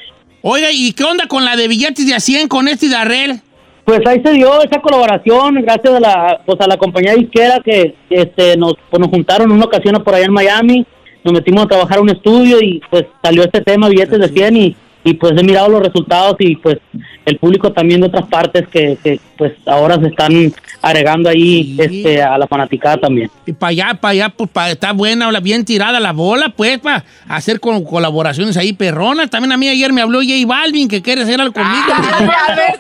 [0.41, 3.39] Oiga, ¿y qué onda con la de billetes de a 100 con este Darrell?
[3.85, 7.95] Pues ahí se dio esa colaboración gracias a la pues a la compañía disquera que
[8.09, 10.85] este nos pues, nos juntaron en una ocasión por allá en Miami,
[11.23, 14.57] nos metimos a trabajar a un estudio y pues salió este tema billetes de 100
[14.57, 16.77] y, y pues he mirado los resultados y pues
[17.25, 22.21] el público también de otras partes que, que pues ahora se están agregando ahí este
[22.21, 23.29] a la fanaticada también.
[23.45, 26.79] Y para allá, para allá, pues para está buena, la- bien tirada la bola, pues,
[26.79, 29.29] para hacer con colaboraciones ahí perronas.
[29.29, 31.93] También a mí ayer me habló J Balvin que quiere hacer algo conmigo.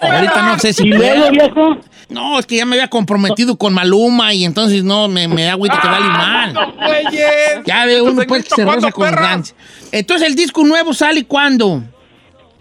[0.01, 1.77] Ahorita no sé si Y luego, viejo,
[2.09, 5.53] No, es que ya me había comprometido con Maluma y entonces no, me, me da
[5.53, 6.53] agüita que vale mal.
[6.77, 7.63] Güeyes.
[7.65, 9.43] Ya ve uno pues que se ¿Cuándo, roza con.
[9.91, 11.83] Entonces el disco nuevo sale cuándo?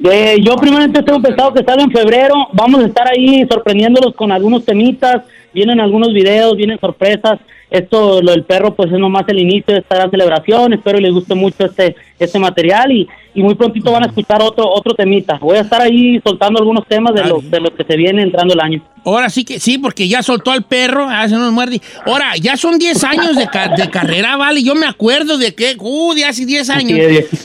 [0.05, 2.35] Eh, yo primeramente tengo pensado que sale en febrero.
[2.53, 5.23] Vamos a estar ahí sorprendiéndolos con algunos temitas.
[5.53, 7.38] Vienen algunos videos, vienen sorpresas.
[7.71, 10.73] Esto, lo del perro, pues es nomás el inicio de esta gran celebración.
[10.73, 14.69] Espero les guste mucho este este material y, y muy prontito van a escuchar otro
[14.69, 15.39] otro temita.
[15.39, 18.55] Voy a estar ahí soltando algunos temas de los de los que se viene entrando
[18.55, 18.83] el año.
[19.05, 21.81] Ahora sí que sí, porque ya soltó al perro, hace unos muerde.
[22.07, 24.63] Ahora, ya son 10 años de, ca- de carrera, vale.
[24.63, 27.01] Yo me acuerdo de que, uh, de hace 10 años.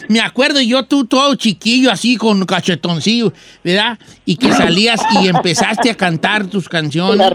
[0.08, 3.98] Me acuerdo yo, tú todo chiquillo, así con cachetoncillo, ¿verdad?
[4.24, 7.28] Y que salías y empezaste a cantar tus canciones.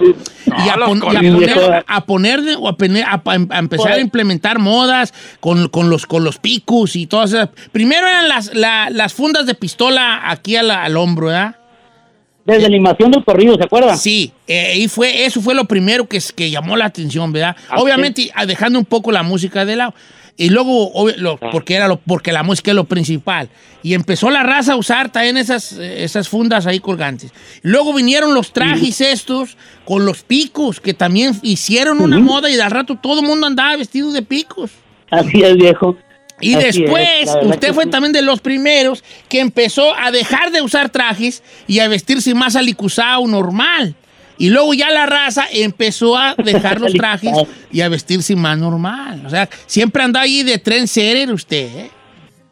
[0.47, 4.61] Y a, pon- y a poner, a poner a, pene- a a empezar a implementar
[4.61, 7.32] modas con, con los, con los picos y todas
[7.73, 11.57] Primero eran las, la- las fundas de pistola aquí a la- al hombro, ¿verdad?
[12.45, 13.97] Desde la animación del corrido, ¿se acuerdan?
[13.97, 17.55] Sí, eh, y fue, eso fue lo primero que, que llamó la atención, ¿verdad?
[17.77, 19.95] Obviamente ah, dejando un poco la música de lado.
[20.37, 23.49] Y luego, obvio, lo- porque, era lo, porque la música es lo principal.
[23.85, 27.33] Y empezó la raza a usar también esas, eh, esas fundas ahí colgantes.
[27.62, 32.71] Luego vinieron los trajes estos con los picos, que también hicieron una moda y al
[32.73, 34.73] rato todo el mundo andaba vestido de picos.
[35.11, 35.97] Así es, viejo.
[36.43, 37.91] Y Así después, usted fue sí.
[37.91, 42.57] también de los primeros que empezó a dejar de usar trajes y a vestirse más
[42.57, 43.95] alicuzado normal.
[44.39, 47.33] Y luego ya la raza empezó a dejar los trajes
[47.71, 49.23] y a vestirse más normal.
[49.25, 51.91] O sea, siempre anda ahí de tren serer usted, ¿eh?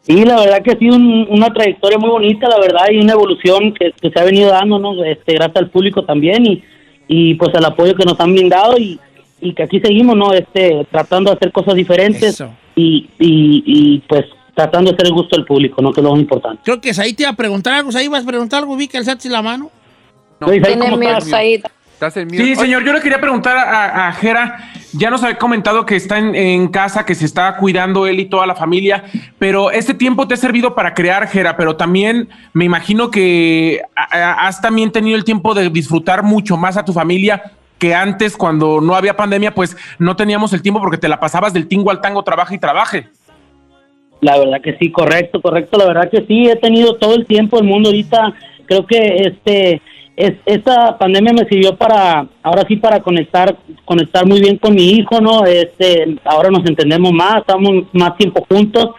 [0.03, 3.13] Sí, la verdad que ha sido un- una trayectoria muy bonita, la verdad, y una
[3.13, 5.03] evolución que, que se ha venido dando, ¿no?
[5.03, 6.63] Este, gracias al público también y,
[7.07, 8.99] y pues al apoyo que nos han brindado y,
[9.41, 10.33] y que aquí seguimos, ¿no?
[10.33, 12.51] Este, tratando de hacer cosas diferentes Eso.
[12.75, 15.91] Y, y, y pues tratando de hacer el gusto del público, ¿no?
[15.91, 16.61] Que es lo más importante.
[16.63, 17.89] Creo que ahí te iba a preguntar algo.
[17.95, 19.69] Ahí vas a preguntar algo, vi que alzaste la mano.
[20.45, 21.63] Tiene miedo, Said.
[21.93, 25.85] Estás en Sí, señor, yo le quería preguntar a, a Jera, ya nos había comentado
[25.85, 29.03] que está en, en casa, que se está cuidando él y toda la familia,
[29.37, 34.61] pero este tiempo te ha servido para crear, Jera, pero también me imagino que has
[34.61, 38.93] también tenido el tiempo de disfrutar mucho más a tu familia que antes, cuando no
[38.93, 42.23] había pandemia, pues no teníamos el tiempo porque te la pasabas del tingo al tango,
[42.23, 43.07] trabaja y trabaje.
[44.21, 45.79] La verdad que sí, correcto, correcto.
[45.79, 48.35] La verdad que sí, he tenido todo el tiempo del mundo ahorita.
[48.67, 49.81] Creo que este
[50.15, 54.91] es, esta pandemia me sirvió para, ahora sí, para conectar, conectar muy bien con mi
[54.91, 55.43] hijo, ¿no?
[55.45, 58.91] Este, ahora nos entendemos más, estamos más tiempo juntos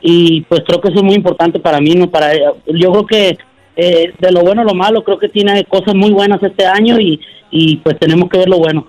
[0.00, 2.08] y pues creo que eso es muy importante para mí, ¿no?
[2.08, 3.38] Para, yo creo que
[3.80, 7.00] eh, de lo bueno a lo malo, creo que tiene cosas muy buenas este año
[7.00, 8.88] y, y pues tenemos que ver lo bueno.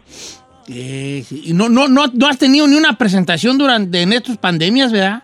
[0.69, 1.23] Eh.
[1.31, 5.23] Y no, no, no, no has tenido ni una presentación durante en estas pandemias, ¿verdad?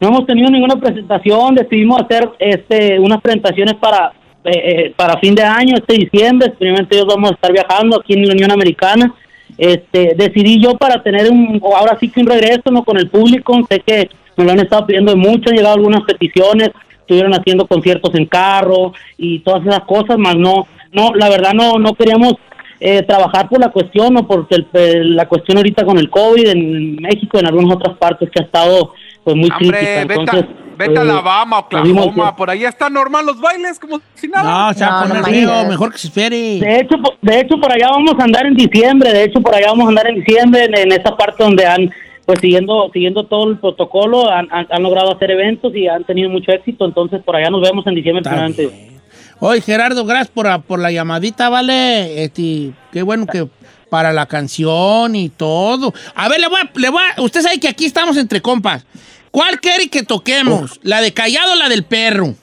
[0.00, 4.12] No hemos tenido ninguna presentación, decidimos hacer este unas presentaciones para
[4.44, 8.14] eh, eh, para fin de año, este diciembre, experimentalmente ellos vamos a estar viajando aquí
[8.14, 9.14] en la Unión Americana.
[9.56, 12.82] Este, decidí yo para tener un, ahora sí que un regreso ¿no?
[12.82, 16.70] con el público, sé que me lo han estado pidiendo mucho, han llegado algunas peticiones,
[17.12, 21.78] estuvieron haciendo conciertos en carro y todas esas cosas, más no, no, la verdad no,
[21.78, 22.34] no queríamos
[22.80, 26.96] eh, trabajar por la cuestión o por el- la cuestión ahorita con el COVID en
[26.96, 29.48] México, en algunas otras partes que ha estado pues muy.
[29.50, 30.44] Hombre, vete, a- Entonces,
[30.76, 34.26] vete a eh, Alabama, nos dimos Oklahoma, por ahí está normal los bailes, como si
[34.26, 34.50] nada.
[34.64, 35.68] No, o sea, No, no poner digas.
[35.68, 36.36] mejor que se espere.
[36.58, 39.12] De hecho, de hecho, por allá vamos a andar en diciembre.
[39.12, 41.88] De hecho, por allá vamos a andar en diciembre, en, en esa parte donde han,
[42.26, 46.30] pues siguiendo siguiendo todo el protocolo, han, han- han logrado hacer eventos y han tenido
[46.30, 46.84] mucho éxito.
[46.84, 48.22] Entonces, por allá nos vemos en diciembre.
[48.28, 48.92] Bien.
[49.40, 52.22] Oye, Gerardo, gracias por, la- por la llamadita, ¿vale?
[52.22, 53.48] Este, qué bueno que
[53.90, 55.92] para la canción y todo.
[56.14, 58.86] A ver, le voy a, le voy a- usted sabe que aquí estamos entre compas.
[59.30, 60.78] ¿Cuál quiere que toquemos?
[60.82, 62.34] ¿La de Callado o la del perro?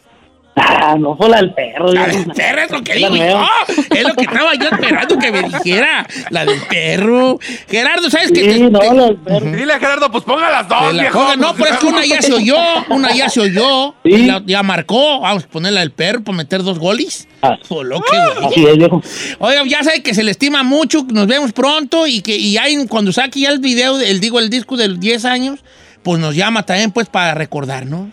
[0.62, 1.92] Ah, no fue la del perro.
[1.94, 3.46] La del perro es lo que digo yo.
[3.96, 6.06] Es lo que estaba yo esperando que me dijera.
[6.30, 7.40] La del perro.
[7.70, 8.42] Gerardo, ¿sabes qué?
[8.54, 9.52] Sí, Te- no, te- la del perro.
[9.52, 11.36] Dile a Gerardo, pues ponga las dos, la viejo.
[11.38, 12.58] No, pero es que una ya se oyó.
[12.90, 13.96] Una ya se oyó.
[14.04, 14.12] Sí.
[14.12, 15.22] Y la- ya marcó.
[15.22, 17.28] Vamos a ponerla del perro para meter dos goles.
[17.42, 17.58] Ah.
[17.68, 18.46] Por lo que, güey.
[18.48, 19.02] Así es, viejo.
[19.40, 22.86] Oiga, ya sabe que se le estima mucho, nos vemos pronto y que y hay,
[22.88, 25.60] cuando saque ya el video, el digo, el disco de los 10 años,
[26.04, 28.10] pues nos llama también pues para recordar, ¿no?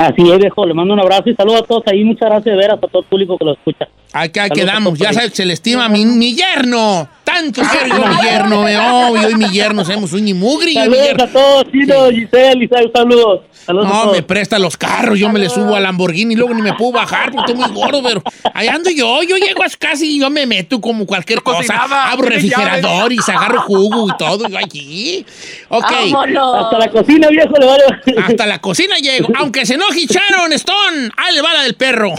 [0.00, 0.64] Así es, viejo.
[0.64, 2.02] Le mando un abrazo y saludos a todos ahí.
[2.04, 3.86] Muchas gracias de veras a todo el público que lo escucha.
[4.12, 7.08] Aquí ahí Saludos a quedamos, ya sabes se le estima mi, mi yerno.
[7.24, 10.74] Tanto quiero yo mi yerno, me obvio, y mi yerno, somos un mugri.
[10.74, 11.24] yo y mi Saludos yerno.
[11.24, 13.40] a todos, Chino, Giselle, Isabel, saludos.
[13.68, 16.72] No, me presta los carros, yo me le subo al Lamborghini y luego ni me
[16.74, 18.20] puedo bajar porque estoy muy gordo, pero
[18.52, 21.58] ahí ando yo, yo llego a su casa y yo me meto como cualquier cosa,
[21.58, 25.24] cocinaba, abro refrigerador y se agarro jugo y todo, yo allí.
[25.68, 25.84] Ok.
[26.10, 26.64] Vámonos.
[26.64, 27.84] Hasta la cocina, viejo, le vale.
[28.26, 29.28] Hasta la cocina llego.
[29.36, 32.12] Aunque se enoje Sharon Stone, ahí le va la del perro.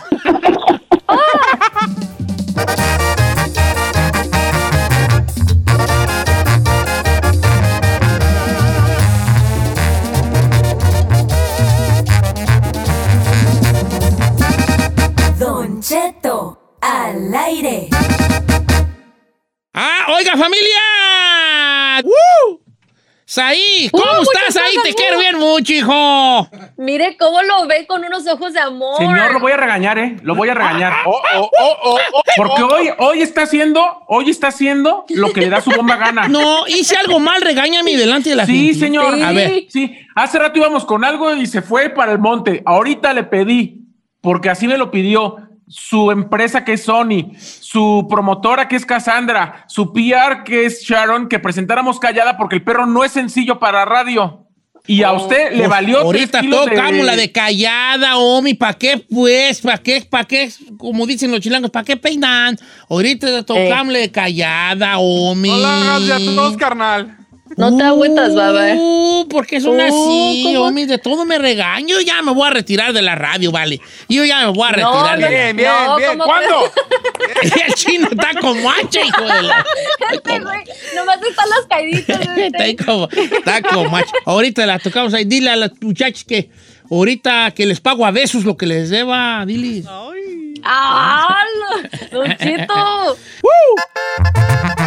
[15.37, 17.89] Don Cheto, al aire.
[19.73, 22.01] Ah, oiga, familia.
[22.03, 22.60] ¡Woo!
[23.31, 24.75] Saí, ¿cómo Uh, estás muchas ahí?
[24.83, 26.49] Te quiero bien mucho, hijo.
[26.75, 28.97] Mire cómo lo ve con unos ojos de amor.
[28.97, 30.17] Señor, lo voy a regañar, ¿eh?
[30.21, 30.91] Lo voy a regañar.
[31.05, 32.67] Oh, oh, oh, oh, oh, Porque oh.
[32.75, 36.27] hoy, hoy está haciendo, hoy está haciendo lo que le da su bomba gana.
[36.27, 38.79] No, hice algo mal, regáñame delante de la Sí, gente.
[38.81, 39.15] señor.
[39.15, 39.21] Sí.
[39.23, 39.63] A ver.
[39.69, 42.61] Sí, hace rato íbamos con algo y se fue para el monte.
[42.65, 43.77] Ahorita le pedí,
[44.19, 45.37] porque así me lo pidió,
[45.71, 51.29] su empresa que es Sony, su promotora que es Cassandra, su PR que es Sharon,
[51.29, 54.45] que presentáramos callada porque el perro no es sencillo para radio.
[54.87, 55.99] Y a usted le Pues, valió.
[55.99, 58.55] Ahorita kilos de- tocamos la de callada, Omi.
[58.55, 59.61] ¿Para qué, pues?
[59.61, 60.01] ¿Para qué?
[60.09, 60.49] ¿Para qué?
[60.79, 62.57] Como dicen los chilangos, ¿para qué peinan?
[62.89, 65.49] Ahorita tocamos la de callada, Omi.
[65.49, 67.15] No la hagas de a todos, carnal.
[67.57, 68.73] No te agüitas, baba.
[68.75, 70.55] Uh, porque son Uh, así.
[70.57, 71.99] Omi, de todo me regaño.
[72.01, 73.79] Ya me voy a retirar de la radio, vale.
[74.09, 74.91] Yo ya me voy a retirar.
[74.93, 76.09] no, de la- Bien, bien, No, bien.
[76.11, 76.71] ¿cómo ¿Cuándo?
[77.67, 79.65] El chino está como hacha, hijo de la...
[80.11, 80.59] Este güey,
[80.95, 82.35] nomás están las caiditas.
[82.35, 82.85] de Está ahí este.
[82.85, 84.11] como, está como hacha.
[84.25, 85.25] Ahorita la tocamos ahí.
[85.25, 86.49] Dile a las muchachas que
[86.89, 89.43] ahorita que les pago a besos lo que les deba.
[89.45, 89.83] Dile.
[90.63, 91.35] ¡Ah!
[92.11, 92.73] Don Cheto.
[94.77, 94.80] Don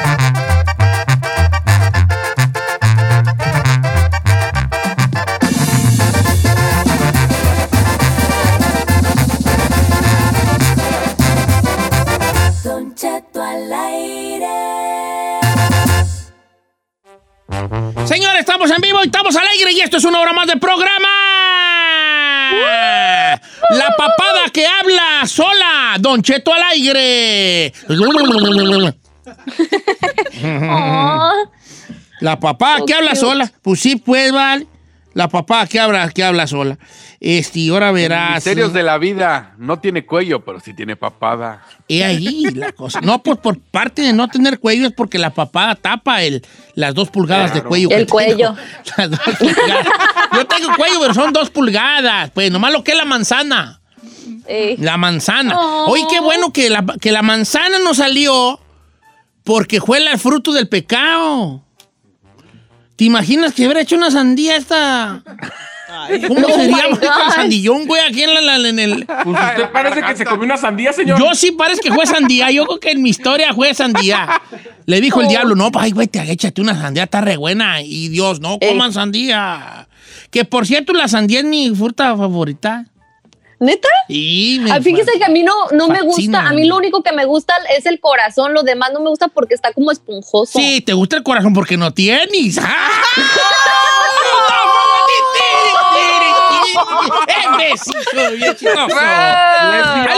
[18.45, 21.09] estamos en vivo y estamos al aire y esto es una hora más de programa.
[23.71, 25.97] La papada que habla sola.
[25.99, 27.73] Don Cheto al aire.
[32.21, 33.51] La papá que habla sola.
[33.63, 34.67] Pues sí, pues, vale.
[35.15, 36.77] La papá que habla, que habla sola.
[37.21, 38.35] Este, y ahora verás.
[38.35, 39.55] Misterios de la vida.
[39.59, 41.65] No tiene cuello, pero sí tiene papada.
[41.87, 43.01] Y ahí la cosa.
[43.01, 46.95] No, pues por parte de no tener cuello es porque la papada tapa el, las
[46.95, 47.91] dos pulgadas de cuello.
[47.91, 48.55] El cuello.
[48.97, 49.87] Las dos pulgadas.
[50.33, 52.31] Yo tengo cuello, pero son dos pulgadas.
[52.31, 53.81] Pues nomás lo que es la manzana.
[54.79, 55.59] La manzana.
[55.59, 55.93] Oh.
[55.93, 58.61] Oye, qué bueno que la, que la manzana no salió
[59.45, 61.64] porque fue el fruto del pecado.
[62.97, 65.23] ¿Te imaginas que hubiera hecho una sandía esta?
[66.29, 66.99] ¿Cómo Oh sería God.
[67.35, 69.07] sandillón, güey, aquí en, la- en el...
[69.07, 71.19] Pues usted parece que se comió una sandía, señor.
[71.19, 72.51] Yo sí parece que fue sandía.
[72.51, 74.41] Yo creo que en mi historia fue sandía.
[74.87, 77.81] Le dijo el diablo, no, ay, güey, te échate una sandía, está re buena.
[77.83, 79.89] Y Dios, no coman sandía.
[80.31, 82.87] Que por cierto, la sandía es mi fruta favorita.
[83.61, 83.89] ¿Neta?
[84.09, 86.49] Y me Ah, fíjese que a mí no, no me gusta.
[86.49, 88.53] A mí lo único que me gusta es el corazón.
[88.53, 90.59] Lo demás no me gusta porque está como esponjoso.
[90.59, 92.59] Sí, te gusta el corazón porque no tienes.
[92.59, 92.91] ¡Ah!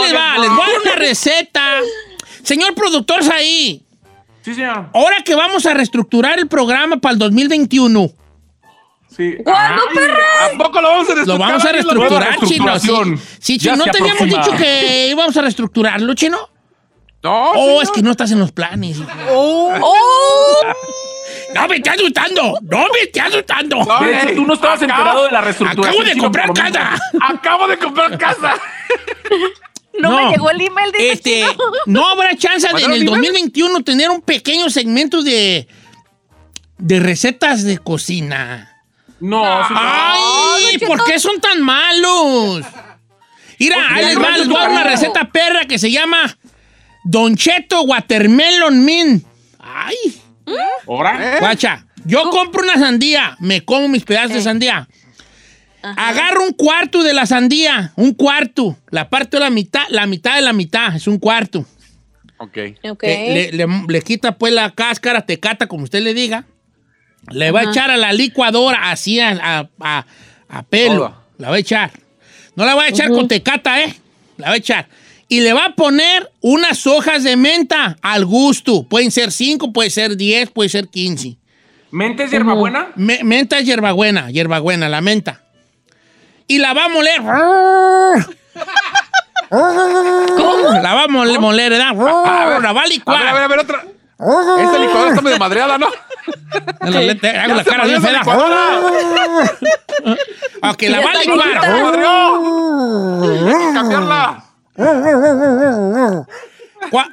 [0.01, 1.61] Les va, les voy a dar una receta.
[2.43, 3.83] Señor productor ahí,
[4.43, 4.89] Sí, señor.
[4.93, 8.09] ahora que vamos a reestructurar el programa para el 2021,
[9.17, 9.35] Sí.
[9.43, 10.15] ¿Cuándo, perra?
[10.53, 11.49] ¿A poco lo vamos a lo reestructurar?
[11.49, 12.79] vamos a lo- reestructurar, chino.
[12.79, 14.43] Sí, sí chino, ¿no teníamos aproxima.
[14.45, 16.37] dicho que íbamos a reestructurarlo, chino?
[17.23, 17.83] No, Oh, señor.
[17.83, 18.97] es que no estás en los planes.
[18.97, 19.07] hijo.
[19.31, 19.73] ¡Oh!
[21.55, 23.77] No me estás asustando, no me estás asustando.
[23.83, 25.95] No, De hecho, ey, tú no estabas acá- enterado de la reestructuración.
[26.01, 26.99] Acabo de comprar lo casa.
[27.21, 28.53] Acabo de comprar casa.
[29.99, 31.43] No, me llegó el email de Este,
[31.87, 33.15] no habrá chance de en ¿Mandaron el email?
[33.23, 35.67] 2021 tener un pequeño segmento de
[36.77, 38.76] de recetas de cocina.
[39.19, 39.83] No, señor.
[39.83, 42.65] Ay, ¿por qué son tan malos?
[43.59, 46.37] Mira, ahí les va, les voy a dar una receta perra que se llama
[47.03, 49.25] Don Cheto Watermelon Min.
[49.59, 49.95] Ay,
[50.87, 51.37] ¿Ahora?
[51.39, 54.87] guacha, yo compro una sandía, me como mis pedazos de sandía.
[55.81, 60.35] Agarro un cuarto de la sandía, un cuarto, la parto de la mitad, la mitad
[60.35, 61.65] de la mitad, es un cuarto.
[62.37, 62.57] Ok.
[62.83, 63.03] Ok.
[63.03, 66.45] Le, le- le- le quita pues la cáscara, tecata, como usted le diga.
[67.31, 70.05] Le va a echar a la licuadora así a, a- a-
[70.49, 71.15] a pelo.
[71.37, 71.91] La va a echar.
[72.55, 73.93] No la va a echar con tecata, ¿eh?
[74.37, 74.87] La va a echar.
[75.29, 78.83] Y le va a poner unas hojas de menta al gusto.
[78.83, 81.37] Pueden ser 5, puede ser 10, puede ser 15.
[81.91, 82.87] ¿Mente es hierbabuena?
[82.95, 85.41] Me- menta es hierbabuena, hierbabuena, la menta.
[86.47, 87.21] Y la va a moler.
[89.49, 90.69] ¿Cómo?
[90.81, 91.93] La va a mole- moler, ¿verdad?
[91.95, 93.19] La va a A licuar.
[93.19, 93.83] ver, a ver, a ver, otra.
[94.63, 95.87] Esta licuadora está medio madreada, ¿no?
[96.81, 98.19] En hago la cara bien fea.
[98.19, 98.79] licuadora.
[100.63, 101.61] Ok, la va a licuar.
[103.73, 104.43] cambiarla.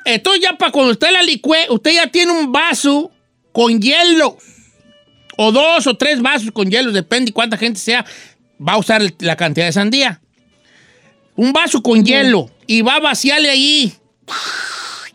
[0.04, 3.10] Esto ya para cuando usted la licue, usted ya tiene un vaso
[3.52, 4.36] con hielo.
[5.36, 8.04] O dos o tres vasos con hielo, depende cuánta gente sea.
[8.60, 10.20] Va a usar la cantidad de sandía.
[11.36, 13.94] Un vaso con hielo y va a vaciarle ahí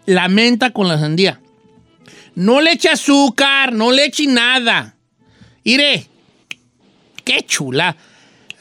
[0.05, 1.39] la menta con la sandía.
[2.39, 4.95] No le eche azúcar, no le eche nada.
[5.65, 6.08] Mire,
[7.25, 7.97] qué chula.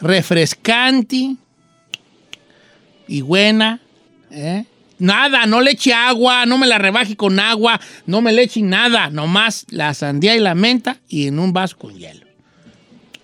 [0.01, 1.37] Refrescante
[3.07, 3.81] y buena.
[4.33, 4.65] ¿eh?
[4.99, 8.63] Nada, no le eche agua, no me la rebaje con agua, no me le eche
[8.63, 9.11] nada.
[9.11, 12.27] Nomás la sandía y la menta y en un vaso con hielo.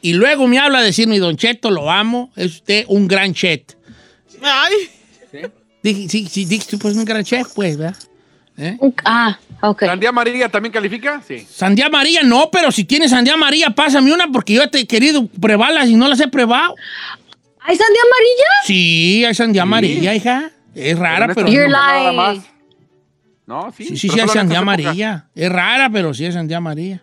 [0.02, 3.34] Y luego me habla de decir, mi don Cheto, lo amo, es usted un gran
[3.34, 3.62] chef.
[4.40, 5.50] Ay.
[5.82, 7.96] Dije, sí, sí, dije, tú, pues un gran chef, pues, ¿verdad?
[8.56, 8.78] ¿Eh?
[9.04, 9.84] Ah, ok.
[9.84, 11.20] ¿Sandía amarilla también califica?
[11.26, 11.46] Sí.
[11.50, 15.26] Sandía amarilla no, pero si tienes sandía amarilla, pásame una porque yo te he querido
[15.26, 16.74] probarlas y no las he probado.
[17.60, 18.50] ¿Hay sandía amarilla?
[18.66, 20.50] Sí, hay sandía amarilla, hija.
[20.74, 21.48] Es rara, pero...
[21.48, 21.76] You're no.
[21.76, 22.16] Nada lying.
[22.16, 22.38] más.
[23.46, 23.84] No, sí.
[23.84, 25.28] Sí, sí, pero sí, hay sandía amarilla.
[25.34, 27.02] Es rara, pero sí hay sandía amarilla.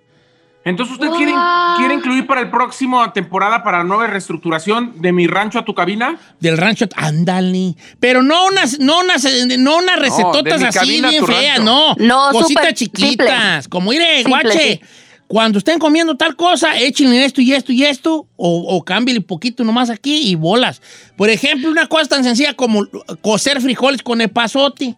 [0.63, 1.34] Entonces, ¿usted quiere,
[1.78, 5.74] quiere incluir para el próximo temporada, para la nueva reestructuración de mi rancho a tu
[5.74, 6.19] cabina?
[6.39, 7.76] Del rancho, ándale.
[8.00, 9.26] Pero no unas, no unas,
[9.58, 11.63] no unas recetotas así bien feas, rancho.
[11.63, 11.95] no.
[11.97, 13.67] No, Cositas chiquitas.
[13.67, 14.82] Como, mire, Simple, guache, sí.
[15.26, 19.26] cuando estén comiendo tal cosa, échenle esto y esto y esto, o, o cámbiale un
[19.26, 20.80] poquito nomás aquí y bolas.
[21.17, 22.86] Por ejemplo, una cosa tan sencilla como
[23.22, 24.95] cocer frijoles con epazote.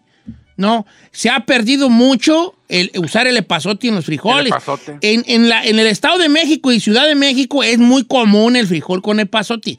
[0.56, 4.40] No, se ha perdido mucho el usar el epazote en los frijoles.
[4.42, 4.98] El epazote.
[5.00, 8.54] En, en la, en el Estado de México y Ciudad de México es muy común
[8.56, 9.78] el frijol con epazote.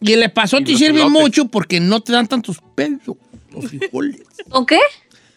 [0.00, 3.00] Y el epazote Y sirve mucho porque no te dan tantos pelos
[3.52, 4.20] los frijoles.
[4.50, 4.80] ¿O qué?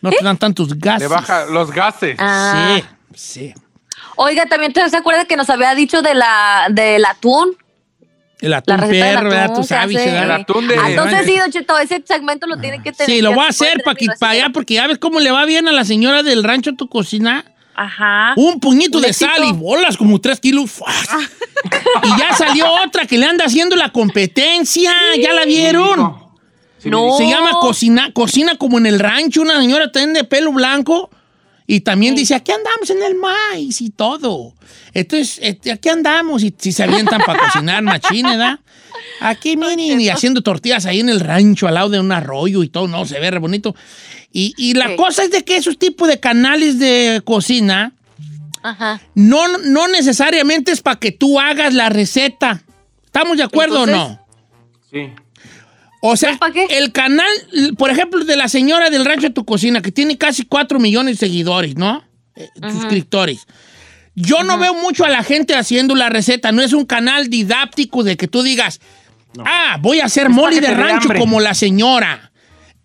[0.02, 1.02] No te dan tantos gases.
[1.02, 2.16] Le baja los gases.
[2.20, 2.80] Ah.
[3.14, 3.54] Sí, sí.
[4.16, 7.56] Oiga, también ¿te- se acuerda que nos había dicho de la, del atún.
[8.40, 9.44] El atún perro, ¿verdad?
[9.52, 9.66] atún.
[9.98, 13.10] El atún de- Ah, Entonces sí, Don Cheto, ese segmento lo tiene que tener.
[13.16, 15.32] Sí, lo voy a hacer para, que, tener para allá, porque ya ves cómo le
[15.32, 17.46] va bien a la señora del rancho tu cocina.
[17.76, 18.34] Ajá.
[18.38, 20.70] Un puñito Un de sal y bolas, como tres kilos.
[20.72, 21.08] ¡fuas!
[22.04, 24.94] y ya salió otra que le anda haciendo la competencia.
[25.22, 26.28] ¿Ya la vieron?
[26.86, 27.18] No.
[27.18, 31.10] Se llama cocina, cocina como en el rancho, una señora también de pelo blanco.
[31.70, 34.54] Y también dice, aquí andamos en el maíz y todo.
[34.94, 38.60] Entonces, este, aquí andamos y si se avientan para cocinar machine, ¿verdad?
[39.20, 42.70] Aquí, miren, y haciendo tortillas ahí en el rancho, al lado de un arroyo y
[42.70, 43.76] todo, no, se ve re bonito.
[44.32, 47.94] Y, y la cosa es de que esos tipos de canales de cocina
[48.64, 49.02] Ajá.
[49.14, 52.64] no, no necesariamente es para que tú hagas la receta.
[53.06, 54.26] ¿Estamos de acuerdo o no?
[54.90, 55.10] Sí.
[56.02, 56.38] O sea,
[56.70, 57.28] el canal,
[57.78, 61.20] por ejemplo, de la señora del rancho de tu cocina, que tiene casi 4 millones
[61.20, 62.04] de seguidores, ¿no?
[62.36, 63.48] Eh, Suscriptores.
[64.14, 66.52] Yo no veo mucho a la gente haciendo la receta.
[66.52, 68.80] No es un canal didáctico de que tú digas,
[69.46, 72.32] ah, voy a hacer Es mole para de rancho como la señora.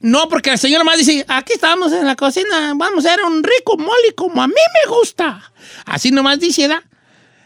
[0.01, 3.43] No, porque la señora más dice, aquí estamos en la cocina, vamos a hacer un
[3.43, 5.53] rico mole como a mí me gusta.
[5.85, 6.83] Así nomás dice, ¿verdad?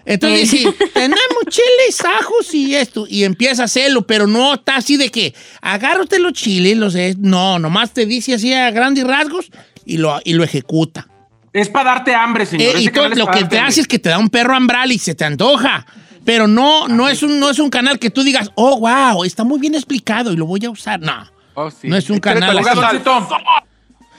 [0.06, 0.58] Entonces Sí.
[0.58, 5.10] dice, tenemos chiles, ajos y esto, y empieza a hacerlo, pero no está así de
[5.10, 9.50] que agárrate los chiles, los es- no, nomás te dice así a grandes rasgos
[9.84, 11.08] y lo, y lo ejecuta.
[11.52, 12.76] Es para darte hambre, señor.
[12.76, 14.92] Eh, y Ese todo lo que te hace es que te da un perro hambral
[14.92, 15.86] y se te antoja.
[16.24, 19.42] Pero no, no, es un, no es un canal que tú digas, oh, wow, está
[19.44, 21.00] muy bien explicado y lo voy a usar.
[21.00, 21.88] No, Oh, sí.
[21.88, 22.68] no es un canal así.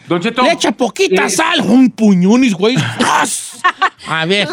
[0.07, 0.21] Don.
[0.21, 0.41] Cheto.
[0.43, 2.75] Le echa poquita Eh, sal, un puñones, güey.
[4.07, 4.47] A ver,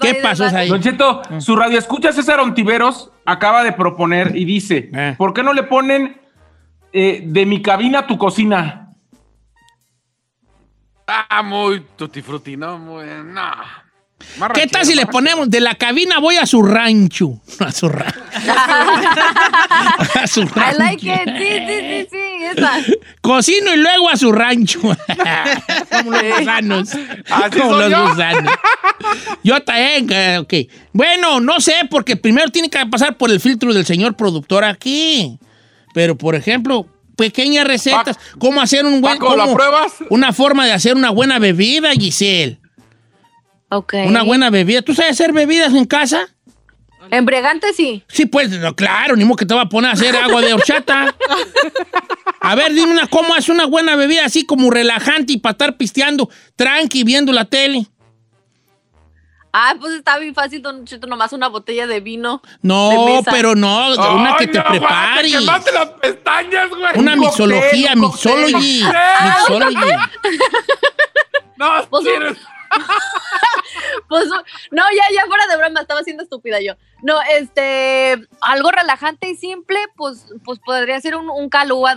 [0.00, 0.68] ¿qué pasó ahí?
[0.68, 5.14] Don Cheto, su radio escucha César Ontiveros acaba de proponer y dice, Eh.
[5.16, 6.20] ¿por qué no le ponen
[6.92, 8.82] eh, de mi cabina a tu cocina?
[11.06, 12.78] Ah, muy tutti frutti, ¿no?
[12.78, 13.50] Muy, no.
[14.54, 17.40] ¿Qué tal si le ponemos de la cabina voy a su rancho?
[17.60, 18.20] A su rancho.
[20.14, 20.78] a su I rancho.
[20.78, 21.20] like it.
[21.38, 22.44] Sí, sí, sí, sí.
[22.56, 22.72] Esa.
[23.20, 24.80] Cocino y luego a su rancho.
[25.90, 26.90] Como los gusanos.
[27.30, 28.08] Así Como los yo.
[28.08, 28.52] gusanos.
[29.42, 30.54] Yo también, eh, ok.
[30.92, 35.38] Bueno, no sé, porque primero tiene que pasar por el filtro del señor productor aquí.
[35.94, 36.86] Pero, por ejemplo,
[37.16, 38.18] pequeñas recetas.
[38.38, 39.18] ¿Cómo hacer un buen...
[39.18, 39.92] Paco, ¿la cómo- pruebas?
[40.10, 42.58] Una forma de hacer una buena bebida, Giselle.
[43.68, 43.94] Ok.
[44.06, 44.82] Una buena bebida.
[44.82, 46.28] ¿Tú sabes hacer bebidas en casa?
[47.10, 48.02] Embriagante, sí.
[48.08, 50.54] Sí, pues, no, claro, ni modo que te va a poner a hacer agua de
[50.54, 51.14] horchata.
[52.40, 55.76] A ver, dime una, ¿cómo hace una buena bebida así como relajante y para estar
[55.76, 57.86] pisteando, tranqui, viendo la tele?
[59.52, 62.42] Ah, pues está bien fácil, Don Cheto, nomás una botella de vino.
[62.60, 65.32] No, pero no, una Ay, que te no, prepares.
[65.32, 66.82] Te quemaste las pestañas, güey.
[66.96, 68.82] Una mixología, mixology.
[68.84, 69.36] ¡Ah!
[69.48, 69.76] Mixology.
[71.58, 72.04] No, Pues,
[74.08, 74.26] Pues,
[74.70, 76.74] no, ya, ya fuera de broma, estaba siendo estúpida yo.
[77.02, 81.94] No, este, algo relajante y simple, pues, pues podría ser un, un calúa,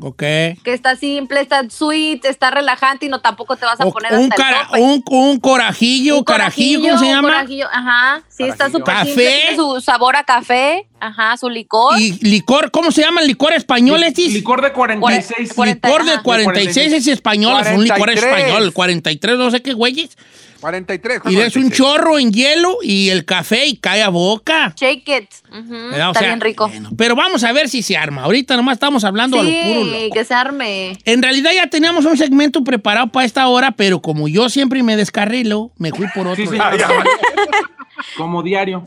[0.00, 0.18] Ok.
[0.18, 4.12] que está simple, está sweet, está relajante y no tampoco te vas a O- poner
[4.12, 4.80] un, hasta el cara- tope.
[4.80, 7.28] un, un corajillo, Un carajillo, ¿cómo se un llama?
[7.28, 8.78] corajillo, ajá, sí, está Carajillo.
[8.78, 9.06] súper Café.
[9.06, 11.98] simple, tiene su sabor a café, ajá, su licor.
[12.00, 14.32] Y licor, ¿cómo se llama el licor español, Estis?
[14.32, 15.54] Licor de 46.
[15.56, 16.22] Cuare- Licor de Ajá.
[16.22, 18.32] 46 es español, es un licor 43.
[18.38, 18.72] español.
[18.72, 20.16] 43, no sé qué güeyes.
[20.60, 21.20] 43.
[21.26, 21.72] Y es un 46.
[21.72, 24.74] chorro en hielo y el café y cae a boca.
[24.76, 25.30] Shake it.
[25.92, 26.68] Está sea, bien rico.
[26.68, 28.22] bueno, pero vamos a ver si se arma.
[28.24, 30.14] Ahorita nomás estamos hablando a lo puro Sí, loco.
[30.14, 30.98] que se arme.
[31.04, 34.96] En realidad ya teníamos un segmento preparado para esta hora, pero como yo siempre me
[34.96, 36.44] descarrilo, me fui por otro.
[36.44, 36.56] Sí, sí.
[36.56, 36.88] Ya.
[38.16, 38.86] Como diario.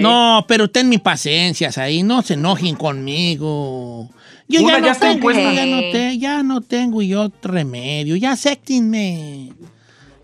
[0.00, 4.08] No, pero ten mi paciencia ahí, no se enojen conmigo.
[4.48, 8.32] Yo Una ya ya no tengo, ya no, te- ya no tengo yo remedio, ya
[8.32, 9.52] acéptenme.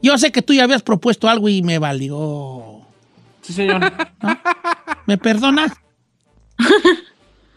[0.06, 2.80] Yo sé que tú ya habías propuesto algo y me valió.
[3.42, 3.92] Sí, señor.
[5.06, 5.72] ¿Me perdonas?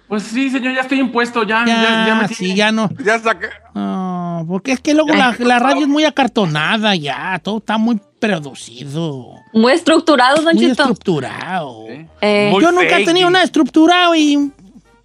[0.07, 1.63] Pues sí, señor, ya estoy impuesto, ya.
[1.67, 2.55] Ya, Ya, ya me sí, tiene.
[2.55, 2.89] ya no.
[3.05, 3.49] Ya saqué.
[3.75, 7.99] No, porque es que luego la, la radio es muy acartonada ya, todo está muy
[8.19, 11.85] producido, Muy estructurado, Don muy estructurado.
[12.21, 14.51] Eh, Muy Yo nunca he tenido nada estructurado y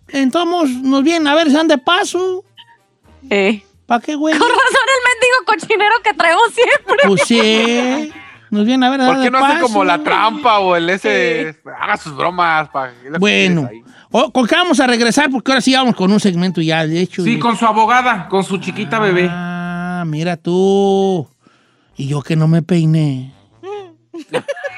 [0.09, 2.43] entonces nos vienen a ver si de paso.
[3.29, 3.63] eh.
[3.87, 4.37] ¿Para qué, güey?
[4.39, 6.97] Con razón el mendigo cochinero que traemos siempre.
[7.07, 8.13] Pues sí,
[8.51, 11.57] nos vienen a ver ¿Por qué no hace como la trampa o el ese?
[11.81, 12.69] Haga sus bromas.
[12.71, 13.69] Pa, es lo que Bueno,
[14.11, 15.31] o- ¿con qué vamos a regresar?
[15.31, 17.23] Porque ahora sí vamos con un segmento ya, de hecho.
[17.25, 19.29] Sí, y- con su abogada, con su chiquita bebé.
[19.31, 21.29] Ah, mira tú.
[21.97, 23.33] Y yo que no me peiné.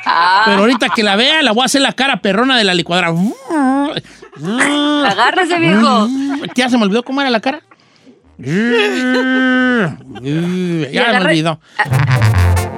[0.04, 2.74] Ah, Pero ahorita que la vea, la voy a hacer la cara perrona de la
[2.74, 3.12] licuadora.
[5.09, 6.09] agárrese, viejo.
[6.54, 7.61] Ya se me olvidó cómo era la cara.
[8.39, 8.45] Uh,
[10.20, 12.75] uh, jeg er med da.